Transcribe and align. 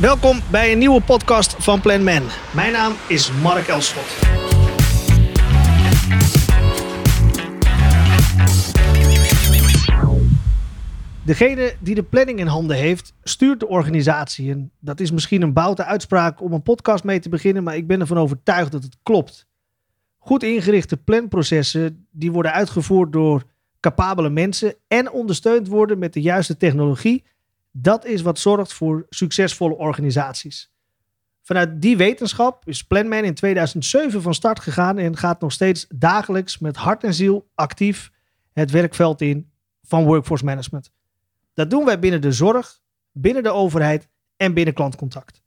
Welkom 0.00 0.40
bij 0.50 0.72
een 0.72 0.78
nieuwe 0.78 1.00
podcast 1.00 1.54
van 1.58 1.80
Plan 1.80 2.04
Man. 2.04 2.22
Mijn 2.54 2.72
naam 2.72 2.92
is 3.08 3.32
Mark 3.32 3.66
Elschot. 3.66 4.18
Degene 11.24 11.74
die 11.80 11.94
de 11.94 12.02
planning 12.02 12.38
in 12.38 12.46
handen 12.46 12.76
heeft, 12.76 13.14
stuurt 13.22 13.60
de 13.60 13.68
organisatie. 13.68 14.50
En 14.50 14.70
dat 14.80 15.00
is 15.00 15.10
misschien 15.10 15.42
een 15.42 15.52
boute 15.52 15.84
uitspraak 15.84 16.40
om 16.40 16.52
een 16.52 16.62
podcast 16.62 17.04
mee 17.04 17.20
te 17.20 17.28
beginnen, 17.28 17.62
maar 17.62 17.76
ik 17.76 17.86
ben 17.86 18.00
ervan 18.00 18.18
overtuigd 18.18 18.72
dat 18.72 18.82
het 18.82 18.96
klopt. 19.02 19.46
Goed 20.18 20.42
ingerichte 20.42 20.96
planprocessen 20.96 22.06
die 22.10 22.32
worden 22.32 22.52
uitgevoerd 22.52 23.12
door 23.12 23.42
capabele 23.80 24.30
mensen 24.30 24.74
en 24.88 25.10
ondersteund 25.10 25.68
worden 25.68 25.98
met 25.98 26.12
de 26.12 26.20
juiste 26.20 26.56
technologie, 26.56 27.24
dat 27.76 28.04
is 28.04 28.22
wat 28.22 28.38
zorgt 28.38 28.72
voor 28.72 29.06
succesvolle 29.08 29.76
organisaties. 29.76 30.72
Vanuit 31.42 31.82
die 31.82 31.96
wetenschap 31.96 32.68
is 32.68 32.84
Planman 32.84 33.24
in 33.24 33.34
2007 33.34 34.22
van 34.22 34.34
start 34.34 34.60
gegaan 34.60 34.98
en 34.98 35.16
gaat 35.16 35.40
nog 35.40 35.52
steeds 35.52 35.86
dagelijks 35.88 36.58
met 36.58 36.76
hart 36.76 37.04
en 37.04 37.14
ziel 37.14 37.50
actief 37.54 38.10
het 38.52 38.70
werkveld 38.70 39.20
in 39.20 39.50
van 39.82 40.04
workforce 40.04 40.44
management. 40.44 40.92
Dat 41.54 41.70
doen 41.70 41.84
wij 41.84 41.98
binnen 41.98 42.20
de 42.20 42.32
zorg, 42.32 42.80
binnen 43.12 43.42
de 43.42 43.50
overheid 43.50 44.08
en 44.36 44.54
binnen 44.54 44.74
klantcontact. 44.74 45.42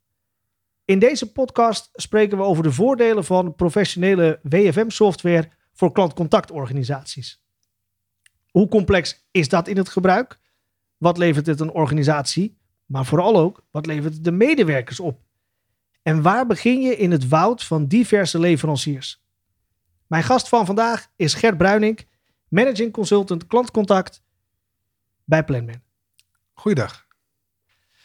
In 0.86 1.00
deze 1.00 1.32
podcast 1.32 1.90
spreken 1.94 2.38
we 2.38 2.44
over 2.44 2.64
de 2.64 2.72
voordelen 2.72 3.26
van 3.26 3.56
professionele 3.56 4.40
WFM-software 4.44 5.50
voor 5.74 5.92
klantcontactorganisaties. 5.92 7.44
Hoe 8.52 8.68
complex 8.68 9.28
is 9.32 9.50
dat 9.50 9.68
in 9.68 9.78
het 9.78 9.90
gebruik? 9.90 10.40
Wat 10.98 11.18
levert 11.18 11.46
het 11.46 11.60
een 11.60 11.72
organisatie? 11.72 12.58
Maar 12.86 13.06
vooral 13.06 13.38
ook, 13.38 13.64
wat 13.72 13.86
levert 13.86 14.14
het 14.14 14.24
de 14.24 14.32
medewerkers 14.32 15.00
op? 15.00 15.20
En 16.02 16.22
waar 16.22 16.46
begin 16.46 16.82
je 16.82 16.98
in 16.98 17.12
het 17.12 17.28
woud 17.28 17.64
van 17.64 17.88
diverse 17.88 18.40
leveranciers? 18.40 19.22
Mijn 20.08 20.24
gast 20.24 20.50
van 20.50 20.66
vandaag 20.66 21.08
is 21.16 21.34
Gert 21.34 21.58
Bruining, 21.58 22.08
Managing 22.48 22.94
Consultant 22.94 23.48
Klantcontact 23.48 24.22
bij 25.24 25.44
Planman. 25.44 25.82
Goeiedag. 26.54 27.08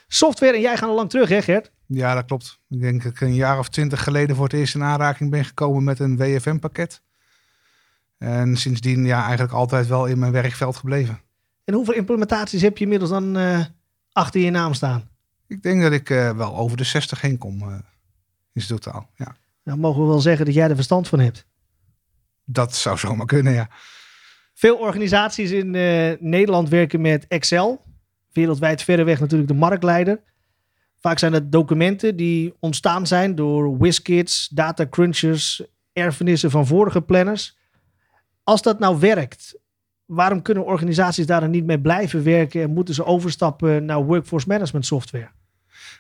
Software 0.08 0.55
en 0.55 0.61
jij 0.61 0.77
gaan 0.77 0.89
al 0.89 0.95
lang 0.95 1.11
terug, 1.11 1.28
hè 1.28 1.42
Gert? 1.42 1.72
Ja, 1.86 2.14
dat 2.14 2.24
klopt. 2.24 2.61
Ik 2.69 2.80
denk 2.80 3.02
dat 3.02 3.12
ik 3.12 3.20
een 3.20 3.34
jaar 3.34 3.58
of 3.58 3.69
twintig 3.69 4.02
geleden 4.02 4.36
voor 4.36 4.45
het 4.45 4.55
eerst 4.55 4.74
in 4.74 4.83
aanraking 4.83 5.30
ben 5.30 5.45
gekomen 5.45 5.84
met 5.84 5.98
een 5.98 6.17
WFM-pakket. 6.17 7.02
En 8.19 8.56
sindsdien 8.56 9.05
ja, 9.05 9.22
eigenlijk 9.22 9.52
altijd 9.52 9.86
wel 9.86 10.06
in 10.06 10.19
mijn 10.19 10.33
werkveld 10.33 10.77
gebleven. 10.77 11.20
En 11.64 11.74
hoeveel 11.74 11.94
implementaties 11.94 12.62
heb 12.62 12.77
je 12.78 12.84
inmiddels 12.84 13.10
dan 13.10 13.36
uh, 13.36 13.64
achter 14.12 14.41
je 14.41 14.50
naam 14.50 14.74
staan? 14.74 15.08
Ik 15.46 15.62
denk 15.62 15.82
dat 15.82 15.92
ik 15.92 16.10
uh, 16.10 16.36
wel 16.36 16.56
over 16.56 16.77
de 16.77 16.84
60 16.84 17.20
heen 17.20 17.38
kom 17.38 17.62
uh, 17.62 17.74
in 18.52 18.66
totaal. 18.66 19.10
Ja. 19.16 19.36
Nou, 19.64 19.78
mogen 19.78 20.02
we 20.02 20.08
wel 20.08 20.20
zeggen 20.20 20.44
dat 20.44 20.55
jij 20.55 20.68
er 20.68 20.74
verstand 20.74 21.08
van 21.08 21.18
hebt? 21.18 21.46
Dat 22.44 22.74
zou 22.77 22.98
zomaar 22.98 23.27
kunnen, 23.27 23.52
ja. 23.52 23.68
Veel 24.55 24.77
organisaties 24.77 25.50
in 25.50 25.70
Nederland 26.20 26.68
werken 26.68 27.00
met 27.00 27.27
Excel. 27.28 27.84
Wereldwijd 28.33 28.83
verreweg 28.83 29.20
natuurlijk 29.20 29.50
de 29.50 29.56
marktleider. 29.56 30.20
Vaak 31.02 31.18
zijn 31.18 31.33
het 31.33 31.52
documenten 31.52 32.16
die 32.16 32.55
ontstaan 32.60 33.06
zijn 33.06 33.34
door 33.34 33.78
WizKids, 33.78 34.48
data 34.48 34.88
crunchers, 34.88 35.62
erfenissen 35.92 36.50
van 36.50 36.66
vorige 36.66 37.00
planners. 37.00 37.56
Als 38.44 38.62
dat 38.62 38.78
nou 38.78 38.98
werkt, 38.98 39.58
waarom 40.14 40.42
kunnen 40.42 40.64
organisaties 40.64 41.27
daar 41.27 41.41
dan 41.41 41.50
niet 41.50 41.64
mee 41.64 41.80
blijven 41.80 42.24
werken 42.24 42.62
en 42.62 42.72
moeten 42.72 42.94
ze 42.94 43.05
overstappen 43.05 43.84
naar 43.84 44.05
workforce 44.05 44.48
management 44.48 44.86
software? 44.86 45.30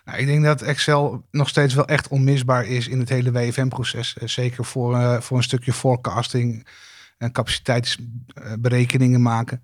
Nou, 0.04 0.18
ik 0.18 0.26
denk 0.26 0.44
dat 0.44 0.62
Excel 0.62 1.26
nog 1.30 1.48
steeds 1.48 1.74
wel 1.74 1.86
echt 1.86 2.08
onmisbaar 2.08 2.66
is 2.66 2.88
in 2.88 2.98
het 2.98 3.08
hele 3.08 3.32
WFM-proces. 3.32 4.18
Eh, 4.18 4.28
zeker 4.28 4.64
voor, 4.64 4.94
uh, 4.94 5.20
voor 5.20 5.36
een 5.36 5.42
stukje 5.42 5.72
forecasting 5.72 6.66
en 7.18 7.32
capaciteitsberekeningen 7.32 9.22
maken. 9.22 9.62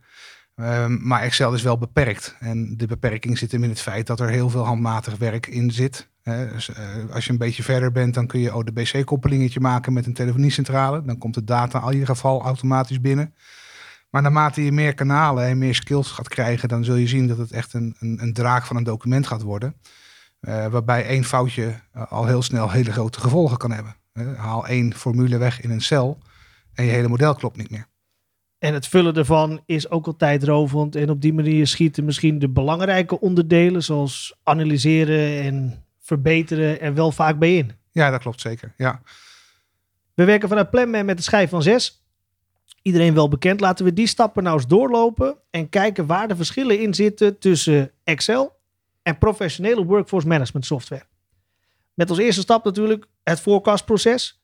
Um, 0.56 1.06
maar 1.06 1.22
Excel 1.22 1.54
is 1.54 1.62
wel 1.62 1.78
beperkt. 1.78 2.37
En 2.41 2.76
de 2.76 2.87
beperking 2.87 3.38
zit 3.38 3.53
hem 3.53 3.62
in 3.62 3.69
het 3.69 3.81
feit 3.81 4.06
dat 4.06 4.20
er 4.20 4.28
heel 4.28 4.50
veel 4.50 4.64
handmatig 4.64 5.16
werk 5.16 5.47
in 5.47 5.70
zit. 5.70 6.08
Dus, 6.53 6.69
uh, 6.69 6.76
als 7.14 7.25
je 7.25 7.32
een 7.32 7.38
beetje 7.38 7.62
verder 7.62 7.92
bent, 7.92 8.14
dan 8.14 8.26
kun 8.26 8.41
je 8.41 8.54
ODBC-koppelingetje 8.54 9.60
maken 9.60 9.92
met 9.92 10.06
een 10.06 10.12
telefoniecentrale. 10.12 11.03
Dan 11.04 11.19
komt 11.19 11.34
de 11.34 11.44
data 11.44 11.82
in 11.87 11.92
ieder 11.92 12.06
geval 12.06 12.42
automatisch 12.42 13.00
binnen. 13.00 13.34
Maar 14.10 14.22
naarmate 14.22 14.64
je 14.64 14.72
meer 14.72 14.94
kanalen 14.94 15.44
en 15.44 15.58
meer 15.58 15.74
skills 15.74 16.10
gaat 16.10 16.28
krijgen, 16.28 16.69
dan 16.69 16.84
zul 16.84 16.94
je 16.94 17.06
zien 17.06 17.26
dat 17.26 17.38
het 17.38 17.52
echt 17.52 17.74
een, 17.74 17.96
een, 17.98 18.19
een 18.22 18.32
draak 18.32 18.66
van 18.66 18.76
een 18.76 18.84
document 18.84 19.26
gaat 19.26 19.42
worden. 19.42 19.74
Uh, 20.41 20.66
waarbij 20.66 21.06
één 21.06 21.24
foutje 21.24 21.80
uh, 21.96 22.12
al 22.12 22.26
heel 22.26 22.42
snel 22.42 22.70
hele 22.70 22.92
grote 22.92 23.20
gevolgen 23.20 23.56
kan 23.56 23.70
hebben. 23.70 23.96
Uh, 24.12 24.38
haal 24.38 24.66
één 24.66 24.94
formule 24.94 25.38
weg 25.38 25.60
in 25.60 25.70
een 25.70 25.80
cel 25.80 26.19
en 26.74 26.84
je 26.84 26.91
hele 26.91 27.08
model 27.08 27.34
klopt 27.34 27.56
niet 27.56 27.70
meer. 27.70 27.86
En 28.58 28.74
het 28.74 28.86
vullen 28.86 29.14
ervan 29.14 29.62
is 29.66 29.91
ook 29.91 30.06
al 30.06 30.16
tijdrovend. 30.16 30.96
En 30.96 31.10
op 31.10 31.20
die 31.20 31.32
manier 31.32 31.66
schieten 31.66 32.04
misschien 32.04 32.38
de 32.38 32.48
belangrijke 32.48 33.20
onderdelen, 33.20 33.82
zoals 33.82 34.36
analyseren 34.42 35.42
en 35.42 35.84
verbeteren, 36.00 36.80
er 36.80 36.94
wel 36.94 37.12
vaak 37.12 37.38
bij 37.38 37.56
in. 37.56 37.72
Ja, 37.92 38.10
dat 38.10 38.20
klopt 38.20 38.40
zeker. 38.40 38.75
Ja. 38.76 39.02
We 40.14 40.25
werken 40.25 40.48
vanuit 40.48 40.70
Planman 40.70 41.04
met 41.04 41.16
de 41.16 41.22
schijf 41.22 41.50
van 41.50 41.62
6 41.62 42.02
iedereen 42.88 43.15
wel 43.15 43.28
bekend. 43.28 43.60
Laten 43.60 43.84
we 43.84 43.93
die 43.93 44.06
stappen 44.06 44.43
nou 44.43 44.56
eens 44.56 44.66
doorlopen 44.66 45.37
en 45.50 45.69
kijken 45.69 46.06
waar 46.06 46.28
de 46.28 46.37
verschillen 46.37 46.81
in 46.81 46.94
zitten 46.94 47.38
tussen 47.38 47.91
Excel 48.04 48.56
en 49.03 49.19
professionele 49.19 49.84
workforce 49.84 50.26
management 50.26 50.66
software. 50.66 51.06
Met 51.94 52.10
als 52.10 52.19
eerste 52.19 52.41
stap 52.41 52.65
natuurlijk 52.65 53.06
het 53.22 53.41
forecastproces. 53.41 54.43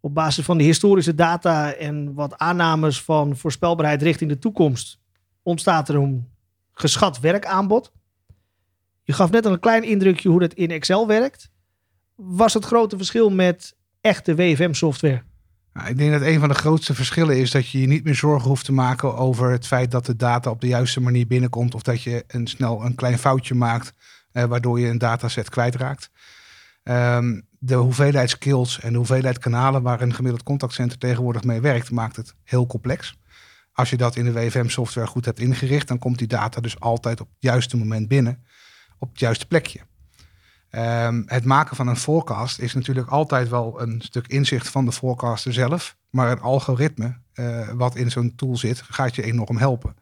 Op 0.00 0.14
basis 0.14 0.44
van 0.44 0.58
de 0.58 0.64
historische 0.64 1.14
data 1.14 1.72
en 1.72 2.14
wat 2.14 2.38
aannames 2.38 3.02
van 3.02 3.36
voorspelbaarheid 3.36 4.02
richting 4.02 4.30
de 4.30 4.38
toekomst 4.38 5.00
ontstaat 5.42 5.88
er 5.88 5.94
een 5.94 6.28
geschat 6.72 7.20
werkaanbod. 7.20 7.92
Je 9.02 9.12
gaf 9.12 9.30
net 9.30 9.46
al 9.46 9.52
een 9.52 9.60
klein 9.60 9.82
indrukje 9.82 10.28
hoe 10.28 10.40
dat 10.40 10.52
in 10.52 10.70
Excel 10.70 11.06
werkt. 11.06 11.50
Was 12.14 12.54
het 12.54 12.64
grote 12.64 12.96
verschil 12.96 13.30
met 13.30 13.76
echte 14.00 14.34
WFM 14.34 14.72
software? 14.72 15.22
Nou, 15.72 15.88
ik 15.88 15.98
denk 15.98 16.12
dat 16.12 16.22
een 16.22 16.40
van 16.40 16.48
de 16.48 16.54
grootste 16.54 16.94
verschillen 16.94 17.38
is 17.38 17.50
dat 17.50 17.68
je 17.68 17.80
je 17.80 17.86
niet 17.86 18.04
meer 18.04 18.14
zorgen 18.14 18.48
hoeft 18.48 18.64
te 18.64 18.72
maken 18.72 19.16
over 19.16 19.50
het 19.50 19.66
feit 19.66 19.90
dat 19.90 20.06
de 20.06 20.16
data 20.16 20.50
op 20.50 20.60
de 20.60 20.66
juiste 20.66 21.00
manier 21.00 21.26
binnenkomt. 21.26 21.74
Of 21.74 21.82
dat 21.82 22.02
je 22.02 22.24
een, 22.26 22.46
snel 22.46 22.84
een 22.84 22.94
klein 22.94 23.18
foutje 23.18 23.54
maakt, 23.54 23.92
eh, 24.32 24.44
waardoor 24.44 24.80
je 24.80 24.88
een 24.88 24.98
dataset 24.98 25.48
kwijtraakt. 25.48 26.10
Um, 26.82 27.48
de 27.58 27.74
hoeveelheid 27.74 28.30
skills 28.30 28.80
en 28.80 28.90
de 28.90 28.96
hoeveelheid 28.96 29.38
kanalen 29.38 29.82
waar 29.82 30.00
een 30.00 30.14
gemiddeld 30.14 30.42
contactcenter 30.42 30.98
tegenwoordig 30.98 31.44
mee 31.44 31.60
werkt, 31.60 31.90
maakt 31.90 32.16
het 32.16 32.34
heel 32.44 32.66
complex. 32.66 33.18
Als 33.72 33.90
je 33.90 33.96
dat 33.96 34.16
in 34.16 34.24
de 34.24 34.32
WFM-software 34.32 35.06
goed 35.06 35.24
hebt 35.24 35.40
ingericht, 35.40 35.88
dan 35.88 35.98
komt 35.98 36.18
die 36.18 36.26
data 36.26 36.60
dus 36.60 36.80
altijd 36.80 37.20
op 37.20 37.26
het 37.26 37.36
juiste 37.38 37.76
moment 37.76 38.08
binnen, 38.08 38.44
op 38.98 39.08
het 39.10 39.20
juiste 39.20 39.46
plekje. 39.46 39.80
Um, 40.70 41.22
het 41.26 41.44
maken 41.44 41.76
van 41.76 41.88
een 41.88 41.96
forecast 41.96 42.58
is 42.58 42.74
natuurlijk 42.74 43.08
altijd 43.08 43.48
wel 43.48 43.80
een 43.80 44.00
stuk 44.00 44.26
inzicht 44.26 44.68
van 44.68 44.84
de 44.84 44.92
forecaster 44.92 45.52
zelf. 45.52 45.96
Maar 46.10 46.28
het 46.28 46.40
algoritme 46.40 47.16
uh, 47.34 47.68
wat 47.68 47.96
in 47.96 48.10
zo'n 48.10 48.34
tool 48.34 48.56
zit, 48.56 48.82
gaat 48.82 49.14
je 49.14 49.22
enorm 49.22 49.56
helpen. 49.56 49.96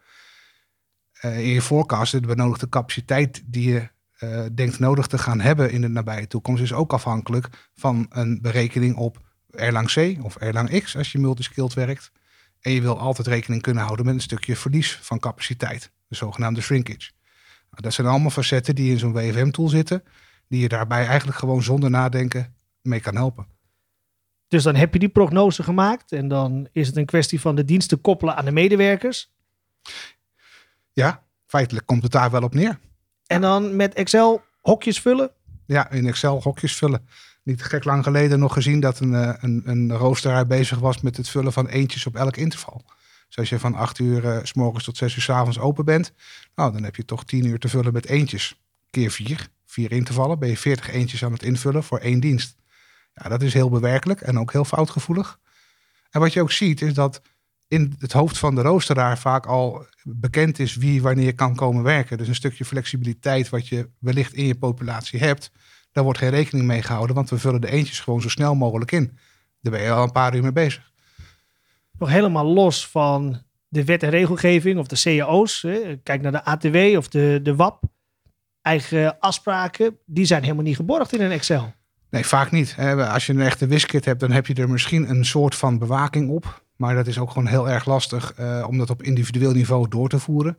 Uh, 1.23 1.39
in 1.39 1.49
je 1.49 1.63
forecast, 1.63 2.13
de 2.13 2.21
benodigde 2.21 2.69
capaciteit 2.69 3.43
die 3.45 3.73
je 3.73 3.89
uh, 4.21 4.45
denkt 4.55 4.79
nodig 4.79 5.07
te 5.07 5.19
gaan 5.19 5.41
hebben 5.41 5.71
in 5.71 5.81
de 5.81 5.89
nabije 5.89 6.27
toekomst, 6.27 6.63
is 6.63 6.73
ook 6.73 6.93
afhankelijk 6.93 7.49
van 7.75 8.07
een 8.09 8.41
berekening 8.43 8.97
op 8.97 9.19
Erlang 9.51 9.93
C 9.93 10.25
of 10.25 10.37
Erlang 10.37 10.83
X 10.83 10.97
als 10.97 11.13
je 11.13 11.19
multiskilled 11.19 11.75
werkt. 11.75 12.11
En 12.61 12.73
je 12.73 12.81
wil 12.81 12.99
altijd 12.99 13.27
rekening 13.27 13.63
kunnen 13.63 13.83
houden 13.85 14.07
met 14.07 14.15
een 14.15 14.21
stukje 14.21 14.57
verlies 14.57 14.99
van 15.03 15.19
capaciteit, 15.19 15.91
de 16.09 16.17
zogenaamde 16.17 16.61
shrinkage. 16.61 17.11
Nou, 17.71 17.83
dat 17.83 17.93
zijn 17.93 18.07
allemaal 18.07 18.31
facetten 18.31 18.75
die 18.75 18.91
in 18.91 18.99
zo'n 18.99 19.13
WFM-tool 19.13 19.69
zitten 19.69 20.03
die 20.49 20.61
je 20.61 20.69
daarbij 20.69 21.07
eigenlijk 21.07 21.39
gewoon 21.39 21.63
zonder 21.63 21.91
nadenken 21.91 22.55
mee 22.83 23.01
kan 23.01 23.15
helpen. 23.15 23.47
Dus 24.49 24.63
dan 24.63 24.75
heb 24.75 24.93
je 24.93 24.99
die 24.99 25.09
prognose 25.09 25.63
gemaakt 25.63 26.13
en 26.13 26.29
dan 26.29 26.69
is 26.73 26.87
het 26.87 26.97
een 26.97 27.07
kwestie 27.07 27.41
van 27.41 27.55
de 27.55 27.65
diensten 27.65 28.01
koppelen 28.01 28.37
aan 28.37 28.45
de 28.45 28.51
medewerkers. 28.51 29.33
Ja, 30.93 31.23
feitelijk 31.47 31.87
komt 31.87 32.03
het 32.03 32.13
daar 32.13 32.31
wel 32.31 32.43
op 32.43 32.55
neer. 32.55 32.79
En 33.27 33.41
dan 33.41 33.77
met 33.77 33.95
Excel 33.95 34.43
hokjes 34.61 35.01
vullen? 35.01 35.31
Ja, 35.67 35.91
in 35.91 36.07
Excel 36.07 36.43
hokjes 36.43 36.77
vullen. 36.77 37.09
Niet 37.43 37.63
gek 37.63 37.85
lang 37.85 38.05
geleden 38.05 38.39
nog 38.39 38.53
gezien 38.53 38.81
dat 38.81 39.01
een, 39.01 39.15
eh, 39.15 39.35
een, 39.41 39.63
een 39.65 39.93
roosteraar 39.93 40.47
bezig 40.47 40.79
was 40.79 41.01
met 41.01 41.17
het 41.17 41.29
vullen 41.29 41.53
van 41.53 41.67
eentjes 41.67 42.07
op 42.07 42.17
elk 42.17 42.37
interval. 42.37 42.85
Dus 43.27 43.39
als 43.39 43.49
je 43.49 43.59
van 43.59 43.75
8 43.75 43.99
uur 43.99 44.25
uh, 44.25 44.39
s 44.43 44.53
morgens 44.53 44.85
tot 44.85 44.97
6 44.97 45.17
uur 45.17 45.23
s 45.23 45.31
avonds 45.31 45.59
open 45.59 45.85
bent, 45.85 46.13
nou, 46.55 46.73
dan 46.73 46.83
heb 46.83 46.97
je 46.97 47.05
toch 47.05 47.25
10 47.25 47.45
uur 47.45 47.59
te 47.59 47.69
vullen 47.69 47.93
met 47.93 48.07
eentjes. 48.07 48.61
Keer 48.91 49.11
4 49.11 49.49
in 49.87 50.05
te 50.05 50.13
vallen, 50.13 50.39
ben 50.39 50.49
je 50.49 50.57
40 50.57 50.91
eentjes 50.91 51.25
aan 51.25 51.33
het 51.33 51.43
invullen 51.43 51.85
voor 51.85 51.99
één 51.99 52.21
dienst. 52.21 52.57
Ja, 53.15 53.29
dat 53.29 53.43
is 53.43 53.55
heel 53.55 53.71
bewerkelijk 53.71 54.21
en 54.21 54.39
ook 54.39 54.53
heel 54.53 54.65
foutgevoelig. 54.65 55.39
En 56.11 56.21
wat 56.21 56.33
je 56.33 56.43
ook 56.43 56.53
ziet 56.53 56.83
is 56.83 56.95
dat 56.95 57.23
in 57.69 57.95
het 57.99 58.13
hoofd 58.13 58.39
van 58.39 58.55
de 58.55 58.63
roosteraar 58.63 59.19
vaak 59.19 59.47
al 59.47 59.87
bekend 60.03 60.59
is 60.59 60.77
wie 60.77 61.03
wanneer 61.03 61.35
kan 61.35 61.55
komen 61.55 61.83
werken. 61.83 62.19
Dus 62.19 62.29
een 62.29 62.35
stukje 62.35 62.65
flexibiliteit 62.65 63.49
wat 63.49 63.69
je 63.69 63.89
wellicht 63.99 64.33
in 64.33 64.47
je 64.47 64.55
populatie 64.55 65.21
hebt, 65.21 65.51
daar 65.93 66.05
wordt 66.05 66.19
geen 66.19 66.31
rekening 66.31 66.67
mee 66.67 66.83
gehouden, 66.83 67.17
want 67.17 67.31
we 67.31 67.39
vullen 67.39 67.61
de 67.61 67.71
eentjes 67.71 68.01
gewoon 68.01 68.21
zo 68.21 68.29
snel 68.29 68.55
mogelijk 68.55 68.93
in. 68.93 69.19
Daar 69.61 69.73
ben 69.73 69.83
je 69.83 69.91
al 69.91 70.03
een 70.03 70.13
paar 70.13 70.35
uur 70.35 70.43
mee 70.43 70.53
bezig. 70.53 70.93
Nog 71.99 72.09
helemaal 72.09 72.45
los 72.47 72.89
van 72.89 73.43
de 73.69 73.85
wet 73.85 74.03
en 74.03 74.11
regelgeving 74.11 74.79
of 74.79 74.87
de 74.87 75.01
cao's. 75.03 75.67
Kijk 76.03 76.23
naar 76.23 76.33
de 76.33 76.45
ATW 76.45 76.97
of 76.97 77.09
de, 77.09 77.41
de 77.43 77.55
WAP. 77.55 77.83
Eigen 78.69 79.19
afspraken, 79.19 79.99
die 80.07 80.25
zijn 80.25 80.43
helemaal 80.43 80.65
niet 80.65 80.77
geborgd 80.77 81.13
in 81.13 81.21
een 81.21 81.31
Excel. 81.31 81.73
Nee, 82.11 82.27
vaak 82.27 82.51
niet. 82.51 82.77
Als 83.13 83.27
je 83.27 83.33
een 83.33 83.41
echte 83.41 83.67
wiskit 83.67 84.05
hebt, 84.05 84.21
dan 84.21 84.31
heb 84.31 84.47
je 84.47 84.55
er 84.55 84.71
misschien 84.71 85.11
een 85.11 85.25
soort 85.25 85.55
van 85.55 85.79
bewaking 85.79 86.31
op. 86.31 86.63
Maar 86.77 86.95
dat 86.95 87.07
is 87.07 87.19
ook 87.19 87.31
gewoon 87.31 87.47
heel 87.47 87.69
erg 87.69 87.87
lastig 87.87 88.35
uh, 88.41 88.65
om 88.69 88.79
dat 88.79 88.91
op 88.91 89.03
individueel 89.03 89.53
niveau 89.53 89.89
door 89.89 90.09
te 90.09 90.19
voeren. 90.19 90.59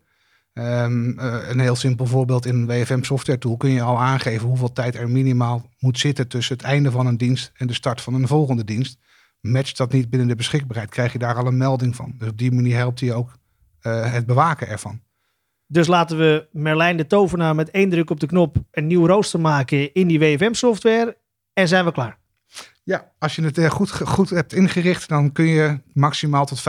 Um, 0.53 1.19
uh, 1.19 1.49
een 1.49 1.59
heel 1.59 1.75
simpel 1.75 2.05
voorbeeld 2.05 2.45
in 2.45 2.55
een 2.55 2.65
WFM 2.65 3.03
software 3.03 3.37
tool 3.37 3.57
kun 3.57 3.69
je 3.69 3.81
al 3.81 3.99
aangeven 3.99 4.47
hoeveel 4.47 4.71
tijd 4.71 4.95
er 4.95 5.09
minimaal 5.09 5.69
moet 5.79 5.99
zitten 5.99 6.27
tussen 6.27 6.55
het 6.55 6.65
einde 6.65 6.91
van 6.91 7.05
een 7.05 7.17
dienst 7.17 7.51
en 7.55 7.67
de 7.67 7.73
start 7.73 8.01
van 8.01 8.13
een 8.13 8.27
volgende 8.27 8.63
dienst. 8.63 8.97
Matcht 9.41 9.77
dat 9.77 9.91
niet 9.91 10.09
binnen 10.09 10.27
de 10.27 10.35
beschikbaarheid, 10.35 10.89
krijg 10.89 11.11
je 11.11 11.19
daar 11.19 11.35
al 11.35 11.47
een 11.47 11.57
melding 11.57 11.95
van. 11.95 12.13
Dus 12.17 12.29
op 12.29 12.37
die 12.37 12.51
manier 12.51 12.75
helpt 12.75 12.99
hij 12.99 13.13
ook 13.13 13.37
uh, 13.81 14.11
het 14.11 14.25
bewaken 14.25 14.67
ervan. 14.67 15.01
Dus 15.71 15.87
laten 15.87 16.17
we 16.17 16.47
Merlijn 16.51 16.97
de 16.97 17.07
tovenaar 17.07 17.55
met 17.55 17.71
één 17.71 17.89
druk 17.89 18.09
op 18.09 18.19
de 18.19 18.27
knop 18.27 18.57
een 18.71 18.87
nieuw 18.87 19.07
rooster 19.07 19.39
maken 19.39 19.93
in 19.93 20.07
die 20.07 20.19
WFM 20.19 20.53
software 20.53 21.17
en 21.53 21.67
zijn 21.67 21.85
we 21.85 21.91
klaar. 21.91 22.17
Ja, 22.83 23.11
als 23.17 23.35
je 23.35 23.41
het 23.41 23.57
eh, 23.57 23.69
goed, 23.69 23.91
goed 23.91 24.29
hebt 24.29 24.53
ingericht, 24.53 25.09
dan 25.09 25.31
kun 25.31 25.45
je 25.45 25.79
maximaal 25.93 26.45
tot 26.45 26.59
85% 26.59 26.61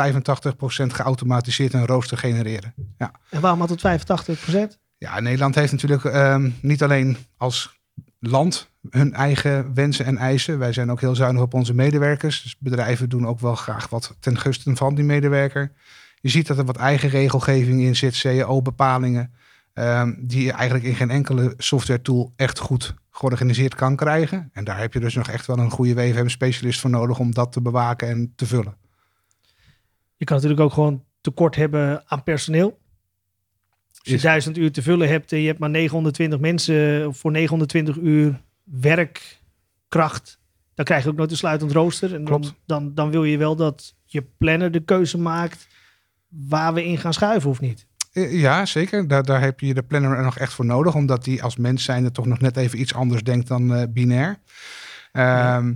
geautomatiseerd 0.87 1.73
een 1.73 1.87
rooster 1.87 2.19
genereren. 2.19 2.75
Ja. 2.99 3.13
En 3.31 3.41
waarom 3.41 3.67
tot 3.67 3.83
85%? 3.87 4.79
Ja, 4.99 5.21
Nederland 5.21 5.55
heeft 5.55 5.73
natuurlijk 5.73 6.05
um, 6.05 6.55
niet 6.63 6.83
alleen 6.83 7.17
als 7.37 7.81
land 8.19 8.71
hun 8.91 9.15
eigen 9.15 9.75
wensen 9.75 10.05
en 10.05 10.17
eisen. 10.17 10.59
Wij 10.59 10.73
zijn 10.73 10.91
ook 10.91 11.01
heel 11.01 11.15
zuinig 11.15 11.43
op 11.43 11.55
onze 11.55 11.75
medewerkers. 11.75 12.43
Dus 12.43 12.59
bedrijven 12.59 13.09
doen 13.09 13.27
ook 13.27 13.41
wel 13.41 13.55
graag 13.55 13.89
wat 13.89 14.17
ten 14.21 14.39
gunste 14.39 14.77
van 14.77 14.95
die 14.95 15.05
medewerker. 15.05 15.73
Je 16.21 16.29
ziet 16.29 16.47
dat 16.47 16.59
er 16.59 16.65
wat 16.65 16.77
eigen 16.77 17.09
regelgeving 17.09 17.81
in 17.81 17.97
zit, 17.97 18.15
CEO-bepalingen, 18.15 19.33
um, 19.75 20.17
die 20.21 20.45
je 20.45 20.53
eigenlijk 20.53 20.85
in 20.85 20.95
geen 20.95 21.11
enkele 21.11 21.55
software 21.57 22.03
tool 22.03 22.33
echt 22.37 22.59
goed 22.59 22.95
georganiseerd 23.11 23.75
kan 23.75 23.97
krijgen. 23.97 24.51
En 24.53 24.65
daar 24.65 24.79
heb 24.79 24.93
je 24.93 25.01
dus 25.01 25.15
nog 25.15 25.29
echt 25.29 25.47
wel 25.47 25.59
een 25.59 25.71
goede 25.71 25.95
WFM-specialist 25.95 26.81
voor 26.81 26.91
nodig 26.91 27.19
om 27.19 27.35
dat 27.35 27.53
te 27.53 27.61
bewaken 27.61 28.09
en 28.09 28.33
te 28.37 28.47
vullen. 28.47 28.77
Je 30.17 30.25
kan 30.25 30.37
natuurlijk 30.37 30.63
ook 30.63 30.73
gewoon 30.73 31.05
tekort 31.21 31.57
hebben 31.57 32.03
aan 32.07 32.23
personeel. 32.23 32.79
Als 34.03 34.13
je 34.13 34.21
duizend 34.21 34.57
uur 34.57 34.73
te 34.73 34.83
vullen 34.83 35.09
hebt 35.09 35.33
en 35.33 35.41
je 35.41 35.47
hebt 35.47 35.59
maar 35.59 35.71
920 35.71 36.39
mensen 36.41 37.15
voor 37.15 37.31
920 37.31 37.97
uur 37.97 38.43
werkkracht, 38.65 40.39
dan 40.75 40.85
krijg 40.85 41.03
je 41.03 41.09
ook 41.09 41.17
nooit 41.17 41.31
een 41.31 41.37
sluitend 41.37 41.73
rooster. 41.73 42.15
En 42.15 42.25
dan, 42.25 42.45
dan, 42.67 42.95
dan 42.95 43.11
wil 43.11 43.25
je 43.25 43.39
wel 43.39 43.57
dat 43.57 43.95
je 44.05 44.23
planner 44.23 44.71
de 44.71 44.81
keuze 44.81 45.19
maakt 45.19 45.69
waar 46.31 46.75
we 46.75 46.85
in 46.85 46.99
gaan 46.99 47.13
schuiven 47.13 47.51
of 47.51 47.61
niet. 47.61 47.87
Eh, 48.13 48.41
ja, 48.41 48.67
zeker. 48.67 49.09
Daar, 49.09 49.25
daar 49.25 49.41
heb 49.41 49.61
je 49.61 49.75
de 49.75 49.83
planner 49.83 50.17
er 50.17 50.23
nog 50.23 50.39
echt 50.39 50.53
voor 50.53 50.65
nodig, 50.65 50.95
omdat 50.95 51.25
die 51.25 51.43
als 51.43 51.57
mens 51.57 51.85
zijnde 51.85 52.11
toch 52.11 52.27
nog 52.27 52.41
net 52.41 52.57
even 52.57 52.81
iets 52.81 52.95
anders 52.95 53.23
denkt 53.23 53.49
dan 53.49 53.77
uh, 53.77 53.83
binair. 53.89 54.39
Ehm, 55.13 55.75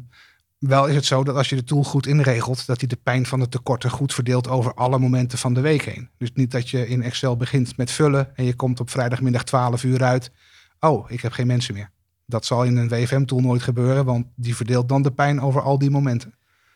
wel 0.58 0.86
is 0.86 0.94
het 0.94 1.04
zo 1.04 1.24
dat 1.24 1.36
als 1.36 1.48
je 1.48 1.56
de 1.56 1.64
tool 1.64 1.84
goed 1.84 2.06
inregelt, 2.06 2.66
dat 2.66 2.80
hij 2.80 2.88
de 2.88 2.98
pijn 3.02 3.26
van 3.26 3.40
de 3.40 3.48
tekorten 3.48 3.90
goed 3.90 4.14
verdeelt 4.14 4.48
over 4.48 4.74
alle 4.74 4.98
momenten 4.98 5.38
van 5.38 5.54
de 5.54 5.60
week 5.60 5.82
heen. 5.82 6.08
Dus 6.18 6.32
niet 6.34 6.50
dat 6.50 6.70
je 6.70 6.88
in 6.88 7.02
Excel 7.02 7.36
begint 7.36 7.76
met 7.76 7.90
vullen 7.90 8.36
en 8.36 8.44
je 8.44 8.54
komt 8.54 8.80
op 8.80 8.90
vrijdagmiddag 8.90 9.44
12 9.44 9.84
uur 9.84 10.02
uit. 10.02 10.30
Oh, 10.80 11.10
ik 11.10 11.20
heb 11.20 11.32
geen 11.32 11.46
mensen 11.46 11.74
meer. 11.74 11.90
Dat 12.26 12.44
zal 12.44 12.64
in 12.64 12.76
een 12.76 12.88
WFM-tool 12.88 13.40
nooit 13.40 13.62
gebeuren, 13.62 14.04
want 14.04 14.26
die 14.36 14.56
verdeelt 14.56 14.88
dan 14.88 15.02
de 15.02 15.12
pijn 15.12 15.40
over 15.40 15.62
al 15.62 15.78
die 15.78 15.90
momenten. 15.90 16.34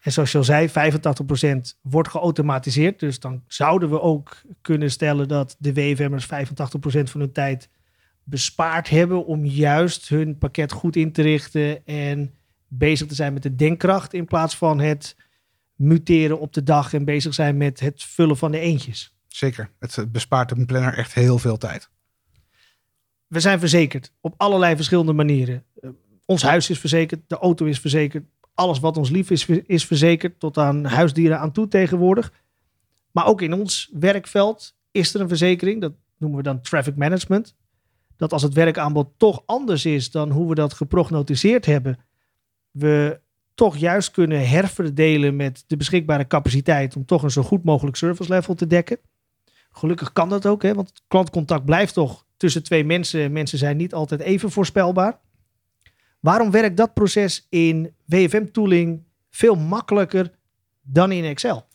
En 0.09 0.15
zoals 0.15 0.33
je 0.33 0.39
al 0.39 0.45
zei, 0.45 0.69
85% 0.69 1.79
wordt 1.83 2.09
geautomatiseerd. 2.09 3.01
Dus 3.01 3.21
dan 3.21 3.43
zouden 3.47 3.91
we 3.91 4.01
ook 4.01 4.41
kunnen 4.61 4.91
stellen 4.91 5.29
dat 5.29 5.57
de 5.59 5.73
WFM'ers 5.73 6.27
85% 6.27 7.11
van 7.11 7.21
hun 7.21 7.33
tijd 7.33 7.69
bespaard 8.25 8.89
hebben 8.89 9.27
om 9.27 9.45
juist 9.45 10.09
hun 10.09 10.39
pakket 10.39 10.73
goed 10.73 10.97
in 10.97 11.13
te 11.13 11.23
richten 11.23 11.87
en 11.87 12.35
bezig 12.69 13.07
te 13.07 13.15
zijn 13.15 13.33
met 13.33 13.43
de 13.43 13.55
denkkracht 13.55 14.15
in 14.15 14.25
plaats 14.25 14.57
van 14.57 14.81
het 14.81 15.17
muteren 15.75 16.41
op 16.41 16.53
de 16.53 16.63
dag 16.63 16.93
en 16.95 17.05
bezig 17.05 17.35
zijn 17.35 17.57
met 17.57 17.81
het 17.81 18.03
vullen 18.03 18.37
van 18.37 18.51
de 18.51 18.59
eentjes. 18.59 19.17
Zeker, 19.27 19.71
het 19.79 20.13
bespaart 20.13 20.51
een 20.51 20.67
planner 20.67 20.95
echt 20.95 21.15
heel 21.15 21.39
veel 21.39 21.57
tijd. 21.57 21.91
We 23.27 23.41
zijn 23.41 23.59
verzekerd 23.59 24.13
op 24.21 24.35
allerlei 24.37 24.77
verschillende 24.77 25.13
manieren. 25.13 25.65
Uh, 25.81 25.91
ons 26.25 26.43
huis 26.43 26.71
is 26.71 26.79
verzekerd, 26.79 27.21
de 27.27 27.39
auto 27.39 27.65
is 27.65 27.81
verzekerd, 27.81 28.25
alles 28.59 28.81
wat 28.81 28.97
ons 28.97 29.11
lief 29.11 29.31
is, 29.31 29.47
is 29.47 29.87
verzekerd, 29.87 30.41
tot 30.41 30.59
aan 30.59 30.85
huisdieren 30.85 31.39
aan 31.39 31.53
toe 31.53 31.69
tegenwoordig. 31.69 32.33
Maar 33.11 33.27
ook 33.27 33.43
in 33.43 33.53
ons 33.53 33.91
werkveld 33.93 34.77
is 34.91 35.15
er 35.15 35.21
een 35.21 35.29
verzekering, 35.29 35.81
dat 35.81 35.93
noemen 36.17 36.39
we 36.39 36.45
dan 36.45 36.61
traffic 36.61 36.97
management. 36.97 37.55
Dat 38.17 38.33
als 38.33 38.43
het 38.43 38.55
werkaanbod 38.55 39.09
toch 39.17 39.43
anders 39.47 39.85
is 39.85 40.11
dan 40.11 40.31
hoe 40.31 40.49
we 40.49 40.55
dat 40.55 40.73
geprognotiseerd 40.73 41.67
hebben, 41.67 41.99
we 42.71 43.21
toch 43.55 43.77
juist 43.77 44.11
kunnen 44.11 44.49
herverdelen 44.49 45.37
met 45.37 45.65
de 45.67 45.77
beschikbare 45.77 46.27
capaciteit 46.27 46.97
om 46.97 47.05
toch 47.05 47.23
een 47.23 47.31
zo 47.31 47.43
goed 47.43 47.65
mogelijk 47.65 47.97
service 47.97 48.33
level 48.33 48.55
te 48.55 48.67
dekken. 48.67 48.99
Gelukkig 49.71 50.13
kan 50.13 50.29
dat 50.29 50.47
ook, 50.47 50.63
hè, 50.63 50.75
want 50.75 50.93
klantcontact 51.09 51.65
blijft 51.65 51.95
toch 51.95 52.27
tussen 52.37 52.63
twee 52.63 52.85
mensen. 52.85 53.33
Mensen 53.33 53.59
zijn 53.59 53.77
niet 53.77 53.95
altijd 53.95 54.21
even 54.21 54.51
voorspelbaar. 54.51 55.21
Waarom 56.21 56.51
werkt 56.51 56.77
dat 56.77 56.95
proces 56.95 57.47
in 57.49 57.95
WFM-tooling 58.05 59.03
veel 59.31 59.55
makkelijker 59.55 60.31
dan 60.83 61.13
in 61.13 61.25
Excel? 61.25 61.67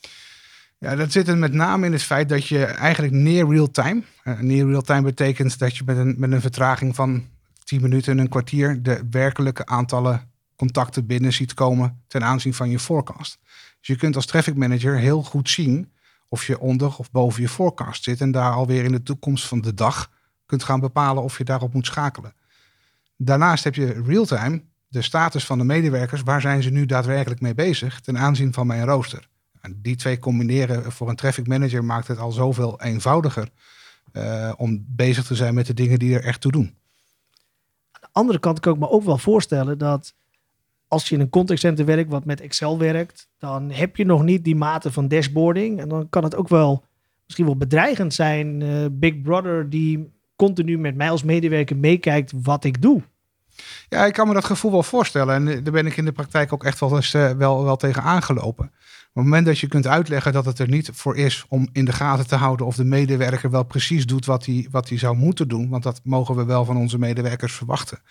Ja, 0.78 0.96
dat 0.96 1.12
zit 1.12 1.28
er 1.28 1.38
met 1.38 1.54
name 1.54 1.86
in 1.86 1.92
het 1.92 2.04
feit 2.04 2.30
dat 2.30 2.48
je 2.48 2.66
eigenlijk 2.66 3.14
near 3.14 3.50
real-time. 3.50 4.04
Uh, 4.24 4.40
near 4.40 4.68
real-time 4.68 5.02
betekent 5.02 5.60
dat 5.60 5.78
je 5.78 5.84
met 5.86 5.98
een, 5.98 6.16
met 6.18 6.32
een 6.32 6.42
vertraging 6.42 6.96
van 6.96 7.26
10 7.64 7.82
minuten 7.82 8.12
en 8.12 8.18
een 8.18 8.30
kwartier 8.30 8.84
de 8.84 9.02
werkelijke 9.10 9.66
aantallen 9.66 10.32
contacten 10.56 11.06
binnen 11.06 11.34
ziet 11.34 11.54
komen 11.54 12.04
ten 12.08 12.24
aanzien 12.24 12.54
van 12.54 12.70
je 12.70 12.80
forecast. 12.80 13.40
Dus 13.80 13.88
je 13.88 13.96
kunt 13.96 14.16
als 14.16 14.26
traffic 14.26 14.56
manager 14.56 14.98
heel 14.98 15.24
goed 15.24 15.50
zien 15.50 15.92
of 16.28 16.46
je 16.48 16.60
onder 16.60 16.98
of 16.98 17.12
boven 17.12 17.42
je 17.42 17.50
forecast 17.50 18.04
zit 18.04 18.22
en 18.22 18.32
daar 18.32 18.52
alweer 18.52 18.84
in 18.84 18.92
de 18.92 19.04
toekomst 19.04 19.48
van 19.48 19.62
de 19.62 19.74
dag 19.74 20.12
kunt 20.46 20.64
gaan 20.64 20.80
bepalen 20.80 21.24
of 21.24 21.38
je 21.38 21.44
daarop 21.44 21.74
moet 21.74 21.86
schakelen. 21.86 22.34
Daarnaast 23.26 23.64
heb 23.64 23.76
je 23.76 24.02
real-time 24.06 24.62
de 24.88 25.02
status 25.02 25.46
van 25.46 25.58
de 25.58 25.64
medewerkers. 25.64 26.22
Waar 26.22 26.42
zijn 26.42 26.64
ze 26.64 26.70
nu 26.70 26.86
daadwerkelijk 26.86 27.42
mee 27.42 27.54
bezig 27.54 28.00
ten 28.00 28.18
aanzien 28.18 28.54
van 28.54 28.68
mijn 28.68 28.86
rooster? 28.86 29.28
En 29.62 29.80
die 29.82 29.96
twee 29.96 30.20
combineren 30.20 30.92
voor 30.92 31.10
een 31.10 31.16
traffic 31.16 31.48
manager 31.48 31.84
maakt 31.84 32.08
het 32.08 32.18
al 32.18 32.32
zoveel 32.32 32.82
eenvoudiger 32.82 33.50
uh, 34.14 34.54
om 34.58 34.86
bezig 34.88 35.26
te 35.26 35.36
zijn 35.36 35.54
met 35.54 35.66
de 35.66 35.74
dingen 35.74 36.00
die 36.00 36.16
er 36.16 36.24
echt 36.24 36.42
toe 36.42 36.52
doen. 36.52 36.76
Aan 37.92 38.02
de 38.02 38.08
andere 38.12 38.40
kant 38.40 38.60
kan 38.60 38.74
ik 38.74 38.80
me 38.80 38.90
ook 38.90 39.04
wel 39.04 39.18
voorstellen 39.18 39.78
dat 39.78 40.14
als 40.88 41.10
je 41.10 41.16
in 41.16 41.22
een 41.22 41.30
contactcenter 41.30 41.86
werkt 41.86 42.10
wat 42.10 42.26
met 42.26 42.42
Excel 42.42 42.78
werkt, 42.78 43.28
dan 43.38 43.72
heb 43.72 43.96
je 43.96 44.06
nog 44.06 44.24
niet 44.24 44.44
die 44.44 44.56
mate 44.56 44.92
van 44.92 45.08
dashboarding. 45.08 45.80
En 45.80 45.90
dan 45.90 46.10
kan 46.10 46.24
het 46.24 46.36
ook 46.36 46.48
wel 46.48 46.84
misschien 47.26 47.46
wel 47.46 47.58
bedreigend 47.58 48.14
zijn. 48.14 48.62
Uh, 48.62 48.86
Big 48.92 49.22
Brother 49.22 49.70
die 49.70 50.12
continu 50.36 50.78
met 50.78 50.96
mij 50.96 51.10
als 51.10 51.24
medewerker 51.24 51.78
meekijkt 51.78 52.34
wat 52.42 52.64
ik 52.64 52.82
doe. 52.82 53.02
Ja, 53.90 54.06
ik 54.06 54.14
kan 54.14 54.28
me 54.28 54.34
dat 54.34 54.46
gevoel 54.46 54.72
wel 54.72 54.84
voorstellen. 54.84 55.36
En 55.36 55.48
eh, 55.48 55.64
daar 55.64 55.74
ben 55.74 55.86
ik 55.86 55.98
in 55.98 56.06
de 56.06 56.12
praktijk 56.12 56.54
ook 56.54 56.64
echt 56.64 56.80
wel 56.80 56.96
eens 56.96 57.14
uh, 57.14 57.32
wel, 57.32 57.64
wel 57.64 57.76
tegen 57.76 58.04
aangelopen. 58.04 58.66
Op 58.66 59.22
het 59.22 59.24
moment 59.24 59.46
dat 59.46 59.60
je 59.60 59.68
kunt 59.68 59.88
uitleggen 59.88 60.34
dat 60.34 60.46
het 60.46 60.60
er 60.60 60.70
niet 60.70 60.90
voor 60.94 61.18
is 61.18 61.46
om 61.50 61.70
in 61.72 61.86
de 61.86 61.94
gaten 61.94 62.28
te 62.28 62.36
houden 62.36 62.66
of 62.66 62.76
de 62.76 62.84
medewerker 62.84 63.50
wel 63.50 63.64
precies 63.64 64.06
doet 64.06 64.26
wat 64.26 64.46
hij, 64.46 64.68
wat 64.72 64.90
hij 64.90 64.98
zou 64.98 65.16
moeten 65.16 65.48
doen, 65.48 65.70
want 65.70 65.84
dat 65.84 66.02
mogen 66.04 66.36
we 66.36 66.46
wel 66.46 66.66
van 66.66 66.78
onze 66.78 66.98
medewerkers 66.98 67.54
verwachten, 67.54 68.02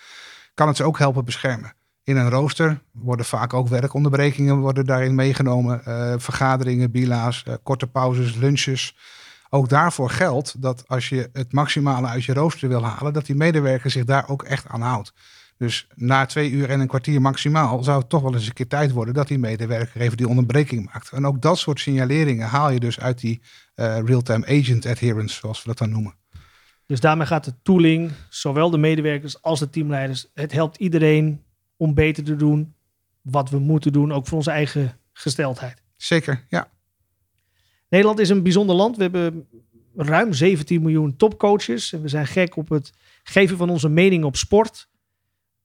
kan 0.54 0.68
het 0.68 0.76
ze 0.76 0.84
ook 0.84 0.98
helpen 0.98 1.24
beschermen. 1.24 1.74
In 2.04 2.16
een 2.16 2.30
rooster 2.30 2.82
worden 2.92 3.26
vaak 3.26 3.54
ook 3.54 3.68
werkonderbrekingen 3.68 4.58
worden 4.58 4.86
daarin 4.86 5.14
meegenomen, 5.14 5.82
uh, 5.88 6.14
vergaderingen, 6.16 6.90
bila's, 6.90 7.44
korte 7.62 7.86
pauzes, 7.86 8.34
lunches. 8.34 8.96
Ook 9.54 9.68
daarvoor 9.68 10.10
geldt 10.10 10.62
dat 10.62 10.88
als 10.88 11.08
je 11.08 11.30
het 11.32 11.52
maximale 11.52 12.06
uit 12.06 12.24
je 12.24 12.34
rooster 12.34 12.68
wil 12.68 12.84
halen, 12.84 13.12
dat 13.12 13.26
die 13.26 13.34
medewerker 13.34 13.90
zich 13.90 14.04
daar 14.04 14.28
ook 14.28 14.42
echt 14.42 14.68
aan 14.68 14.80
houdt. 14.80 15.12
Dus 15.56 15.86
na 15.94 16.26
twee 16.26 16.50
uur 16.50 16.70
en 16.70 16.80
een 16.80 16.86
kwartier 16.86 17.20
maximaal 17.20 17.82
zou 17.82 17.98
het 17.98 18.08
toch 18.08 18.22
wel 18.22 18.34
eens 18.34 18.46
een 18.46 18.52
keer 18.52 18.68
tijd 18.68 18.90
worden 18.90 19.14
dat 19.14 19.28
die 19.28 19.38
medewerker 19.38 20.00
even 20.00 20.16
die 20.16 20.28
onderbreking 20.28 20.84
maakt. 20.92 21.10
En 21.10 21.26
ook 21.26 21.42
dat 21.42 21.58
soort 21.58 21.80
signaleringen 21.80 22.48
haal 22.48 22.70
je 22.70 22.80
dus 22.80 23.00
uit 23.00 23.20
die 23.20 23.40
uh, 23.76 23.98
real-time 23.98 24.46
agent 24.46 24.86
adherence, 24.86 25.36
zoals 25.36 25.62
we 25.62 25.68
dat 25.68 25.78
dan 25.78 25.90
noemen. 25.90 26.14
Dus 26.86 27.00
daarmee 27.00 27.26
gaat 27.26 27.44
de 27.44 27.54
tooling, 27.62 28.12
zowel 28.28 28.70
de 28.70 28.78
medewerkers 28.78 29.42
als 29.42 29.58
de 29.58 29.70
teamleiders, 29.70 30.26
het 30.34 30.52
helpt 30.52 30.76
iedereen 30.76 31.42
om 31.76 31.94
beter 31.94 32.24
te 32.24 32.36
doen 32.36 32.74
wat 33.20 33.50
we 33.50 33.58
moeten 33.58 33.92
doen, 33.92 34.12
ook 34.12 34.26
voor 34.26 34.36
onze 34.36 34.50
eigen 34.50 34.98
gesteldheid. 35.12 35.82
Zeker, 35.96 36.44
ja. 36.48 36.68
Nederland 37.92 38.18
is 38.18 38.28
een 38.28 38.42
bijzonder 38.42 38.76
land. 38.76 38.96
We 38.96 39.02
hebben 39.02 39.46
ruim 39.96 40.32
17 40.32 40.82
miljoen 40.82 41.16
topcoaches. 41.16 41.92
En 41.92 42.02
we 42.02 42.08
zijn 42.08 42.26
gek 42.26 42.56
op 42.56 42.68
het 42.68 42.92
geven 43.22 43.56
van 43.56 43.70
onze 43.70 43.88
mening 43.88 44.24
op 44.24 44.36
sport. 44.36 44.88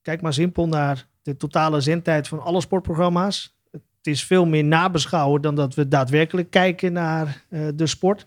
Kijk 0.01 0.21
maar 0.21 0.33
simpel 0.33 0.67
naar 0.67 1.07
de 1.21 1.37
totale 1.37 1.81
zendtijd 1.81 2.27
van 2.27 2.41
alle 2.43 2.61
sportprogramma's. 2.61 3.57
Het 3.71 3.81
is 4.01 4.23
veel 4.23 4.45
meer 4.45 4.63
nabeschouwen 4.63 5.41
dan 5.41 5.55
dat 5.55 5.75
we 5.75 5.87
daadwerkelijk 5.87 6.49
kijken 6.49 6.93
naar 6.93 7.45
uh, 7.49 7.67
de 7.75 7.87
sport. 7.87 8.25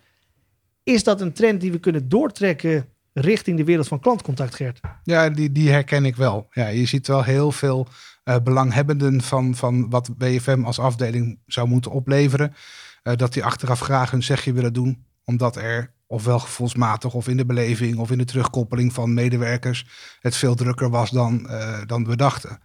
Is 0.83 1.05
dat 1.05 1.21
een 1.21 1.33
trend 1.33 1.61
die 1.61 1.73
we 1.73 1.79
kunnen 1.79 2.09
doortrekken 2.09 2.87
richting 3.13 3.57
de 3.57 3.65
wereld 3.65 3.89
van 3.89 4.01
klantcontact, 4.01 4.55
Gert? 4.55 4.81
Ja, 5.03 5.31
die, 5.31 5.53
die 5.53 5.71
herken 5.71 6.05
ik 6.05 6.17
wel. 6.17 6.47
Ja, 6.51 6.67
je 6.67 6.87
ziet 6.87 7.07
wel 7.07 7.25
heel 7.25 7.53
veel 7.53 7.87
uh, 8.25 8.37
belanghebbenden 8.45 9.21
van, 9.21 9.55
van 9.55 9.91
wat 9.91 10.19
BFM 10.19 10.63
als 10.65 10.79
afdeling 10.79 11.39
zou 11.47 11.69
moeten 11.69 11.91
opleveren. 11.91 12.55
Uh, 13.03 13.17
dat 13.17 13.33
die 13.33 13.45
achteraf 13.45 13.81
graag 13.81 14.11
hun 14.11 14.23
zegje 14.23 14.53
willen 14.53 14.73
doen, 14.73 15.05
omdat 15.25 15.57
er 15.57 15.93
ofwel 16.07 16.39
gevoelsmatig 16.39 17.15
of 17.15 17.29
in 17.29 17.37
de 17.37 17.47
beleving 17.47 17.99
of 17.99 18.11
in 18.11 18.19
de 18.19 18.25
terugkoppeling 18.25 18.93
van 18.93 19.15
medewerkers 19.15 19.87
het 20.21 20.37
veel 20.37 20.55
drukker 20.55 20.91
was 20.91 21.11
dan, 21.11 21.47
uh, 21.51 21.79
dan 21.87 22.07
we 22.07 22.17
dachten. 22.17 22.61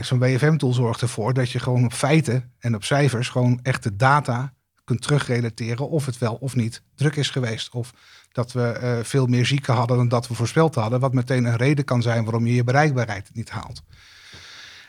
Zo'n 0.00 0.18
BFM-tool 0.18 0.72
zorgt 0.72 1.00
ervoor 1.00 1.34
dat 1.34 1.50
je 1.50 1.58
gewoon 1.58 1.84
op 1.84 1.92
feiten 1.92 2.52
en 2.58 2.74
op 2.74 2.84
cijfers 2.84 3.28
gewoon 3.28 3.60
echte 3.62 3.96
data 3.96 4.54
kunt 4.84 5.02
terugrelateren 5.02 5.88
of 5.88 6.06
het 6.06 6.18
wel 6.18 6.34
of 6.34 6.54
niet 6.56 6.82
druk 6.94 7.16
is 7.16 7.30
geweest. 7.30 7.74
Of 7.74 7.92
dat 8.32 8.52
we 8.52 9.00
veel 9.02 9.26
meer 9.26 9.46
zieken 9.46 9.74
hadden 9.74 9.96
dan 9.96 10.08
dat 10.08 10.28
we 10.28 10.34
voorspeld 10.34 10.74
hadden. 10.74 11.00
Wat 11.00 11.14
meteen 11.14 11.44
een 11.44 11.56
reden 11.56 11.84
kan 11.84 12.02
zijn 12.02 12.24
waarom 12.24 12.46
je 12.46 12.54
je 12.54 12.64
bereikbaarheid 12.64 13.30
niet 13.32 13.50
haalt. 13.50 13.82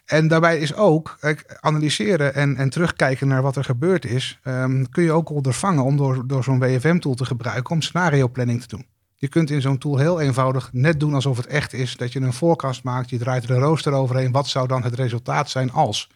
En 0.06 0.28
daarbij 0.28 0.58
is 0.58 0.76
ook 0.76 1.18
analyseren 1.60 2.34
en, 2.34 2.56
en 2.56 2.70
terugkijken 2.70 3.28
naar 3.28 3.42
wat 3.42 3.56
er 3.56 3.64
gebeurd 3.64 4.06
is. 4.06 4.40
Um, 4.44 4.90
kun 4.90 5.04
je 5.04 5.12
ook 5.12 5.30
ondervangen 5.30 5.84
om 5.84 5.98
door, 5.98 6.28
door 6.28 6.44
zo'n 6.44 6.60
WFM-tool 6.60 7.14
te 7.14 7.26
gebruiken 7.26 7.74
om 7.74 7.82
scenario 7.82 8.28
planning 8.28 8.62
te 8.62 8.68
doen. 8.68 8.86
Je 9.16 9.28
kunt 9.28 9.50
in 9.50 9.62
zo'n 9.62 9.78
tool 9.78 9.98
heel 9.98 10.22
eenvoudig 10.22 10.70
net 10.74 11.00
doen 11.00 11.14
alsof 11.14 11.38
het 11.38 11.48
echt 11.48 11.74
is. 11.74 11.98
Dat 11.98 12.14
je 12.14 12.20
een 12.20 12.34
forecast 12.34 12.84
maakt, 12.84 13.10
je 13.10 13.18
draait 13.18 13.44
er 13.44 13.52
een 13.52 13.60
rooster 13.60 13.94
overheen. 13.94 14.32
Wat 14.32 14.48
zou 14.48 14.68
dan 14.68 14.84
het 14.84 14.94
resultaat 14.94 15.50
zijn 15.50 15.72
als? 15.72 16.10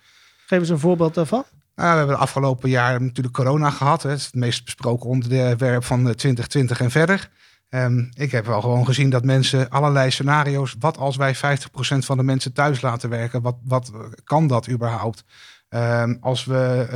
Geef 0.46 0.60
eens 0.60 0.70
een 0.70 0.80
voorbeeld 0.80 1.14
daarvan. 1.14 1.44
Nou, 1.76 1.92
we 1.92 1.98
hebben 1.98 2.16
de 2.16 2.22
afgelopen 2.22 2.70
jaar 2.70 3.02
natuurlijk 3.02 3.36
corona 3.36 3.70
gehad. 3.70 4.04
Het 4.04 4.18
is 4.18 4.26
het 4.26 4.36
meest 4.36 4.64
besproken 4.64 5.10
onderwerp 5.10 5.84
van 5.84 6.02
2020 6.02 6.82
en 6.82 6.92
verder. 6.92 7.30
Um, 7.70 8.10
ik 8.14 8.32
heb 8.32 8.46
wel 8.46 8.62
gewoon 8.62 8.86
gezien 8.86 9.10
dat 9.10 9.24
mensen 9.24 9.70
allerlei 9.70 10.12
scenario's. 10.12 10.76
Wat 10.80 10.98
als 10.98 11.16
wij 11.16 11.36
50% 11.36 11.40
van 11.80 12.18
de 12.18 12.24
mensen 12.24 12.54
thuis 12.54 12.82
laten 12.82 13.10
werken? 13.10 13.42
Wat, 13.42 13.58
wat 13.64 13.92
kan 14.24 14.48
dat 14.48 14.70
überhaupt? 14.70 15.24
Um, 15.70 16.18
als 16.22 16.46
we 16.46 16.88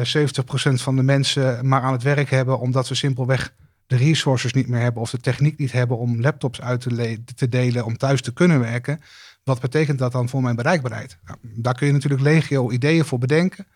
70% 0.69 0.73
van 0.73 0.95
de 0.95 1.03
mensen 1.03 1.67
maar 1.67 1.81
aan 1.81 1.91
het 1.91 2.03
werk 2.03 2.29
hebben, 2.29 2.59
omdat 2.59 2.87
we 2.87 2.95
simpelweg 2.95 3.53
de 3.87 3.95
resources 3.95 4.53
niet 4.53 4.67
meer 4.67 4.81
hebben 4.81 5.01
of 5.01 5.09
de 5.09 5.19
techniek 5.19 5.57
niet 5.57 5.71
hebben 5.71 5.97
om 5.97 6.21
laptops 6.21 6.61
uit 6.61 6.81
te, 6.81 7.23
te 7.35 7.49
delen 7.49 7.85
om 7.85 7.97
thuis 7.97 8.21
te 8.21 8.33
kunnen 8.33 8.59
werken. 8.59 9.01
Wat 9.43 9.59
betekent 9.59 9.99
dat 9.99 10.11
dan 10.11 10.29
voor 10.29 10.41
mijn 10.41 10.55
bereikbaarheid? 10.55 11.17
Nou, 11.25 11.37
daar 11.41 11.73
kun 11.73 11.87
je 11.87 11.93
natuurlijk 11.93 12.21
legio 12.21 12.71
ideeën 12.71 13.05
voor 13.05 13.19
bedenken. 13.19 13.67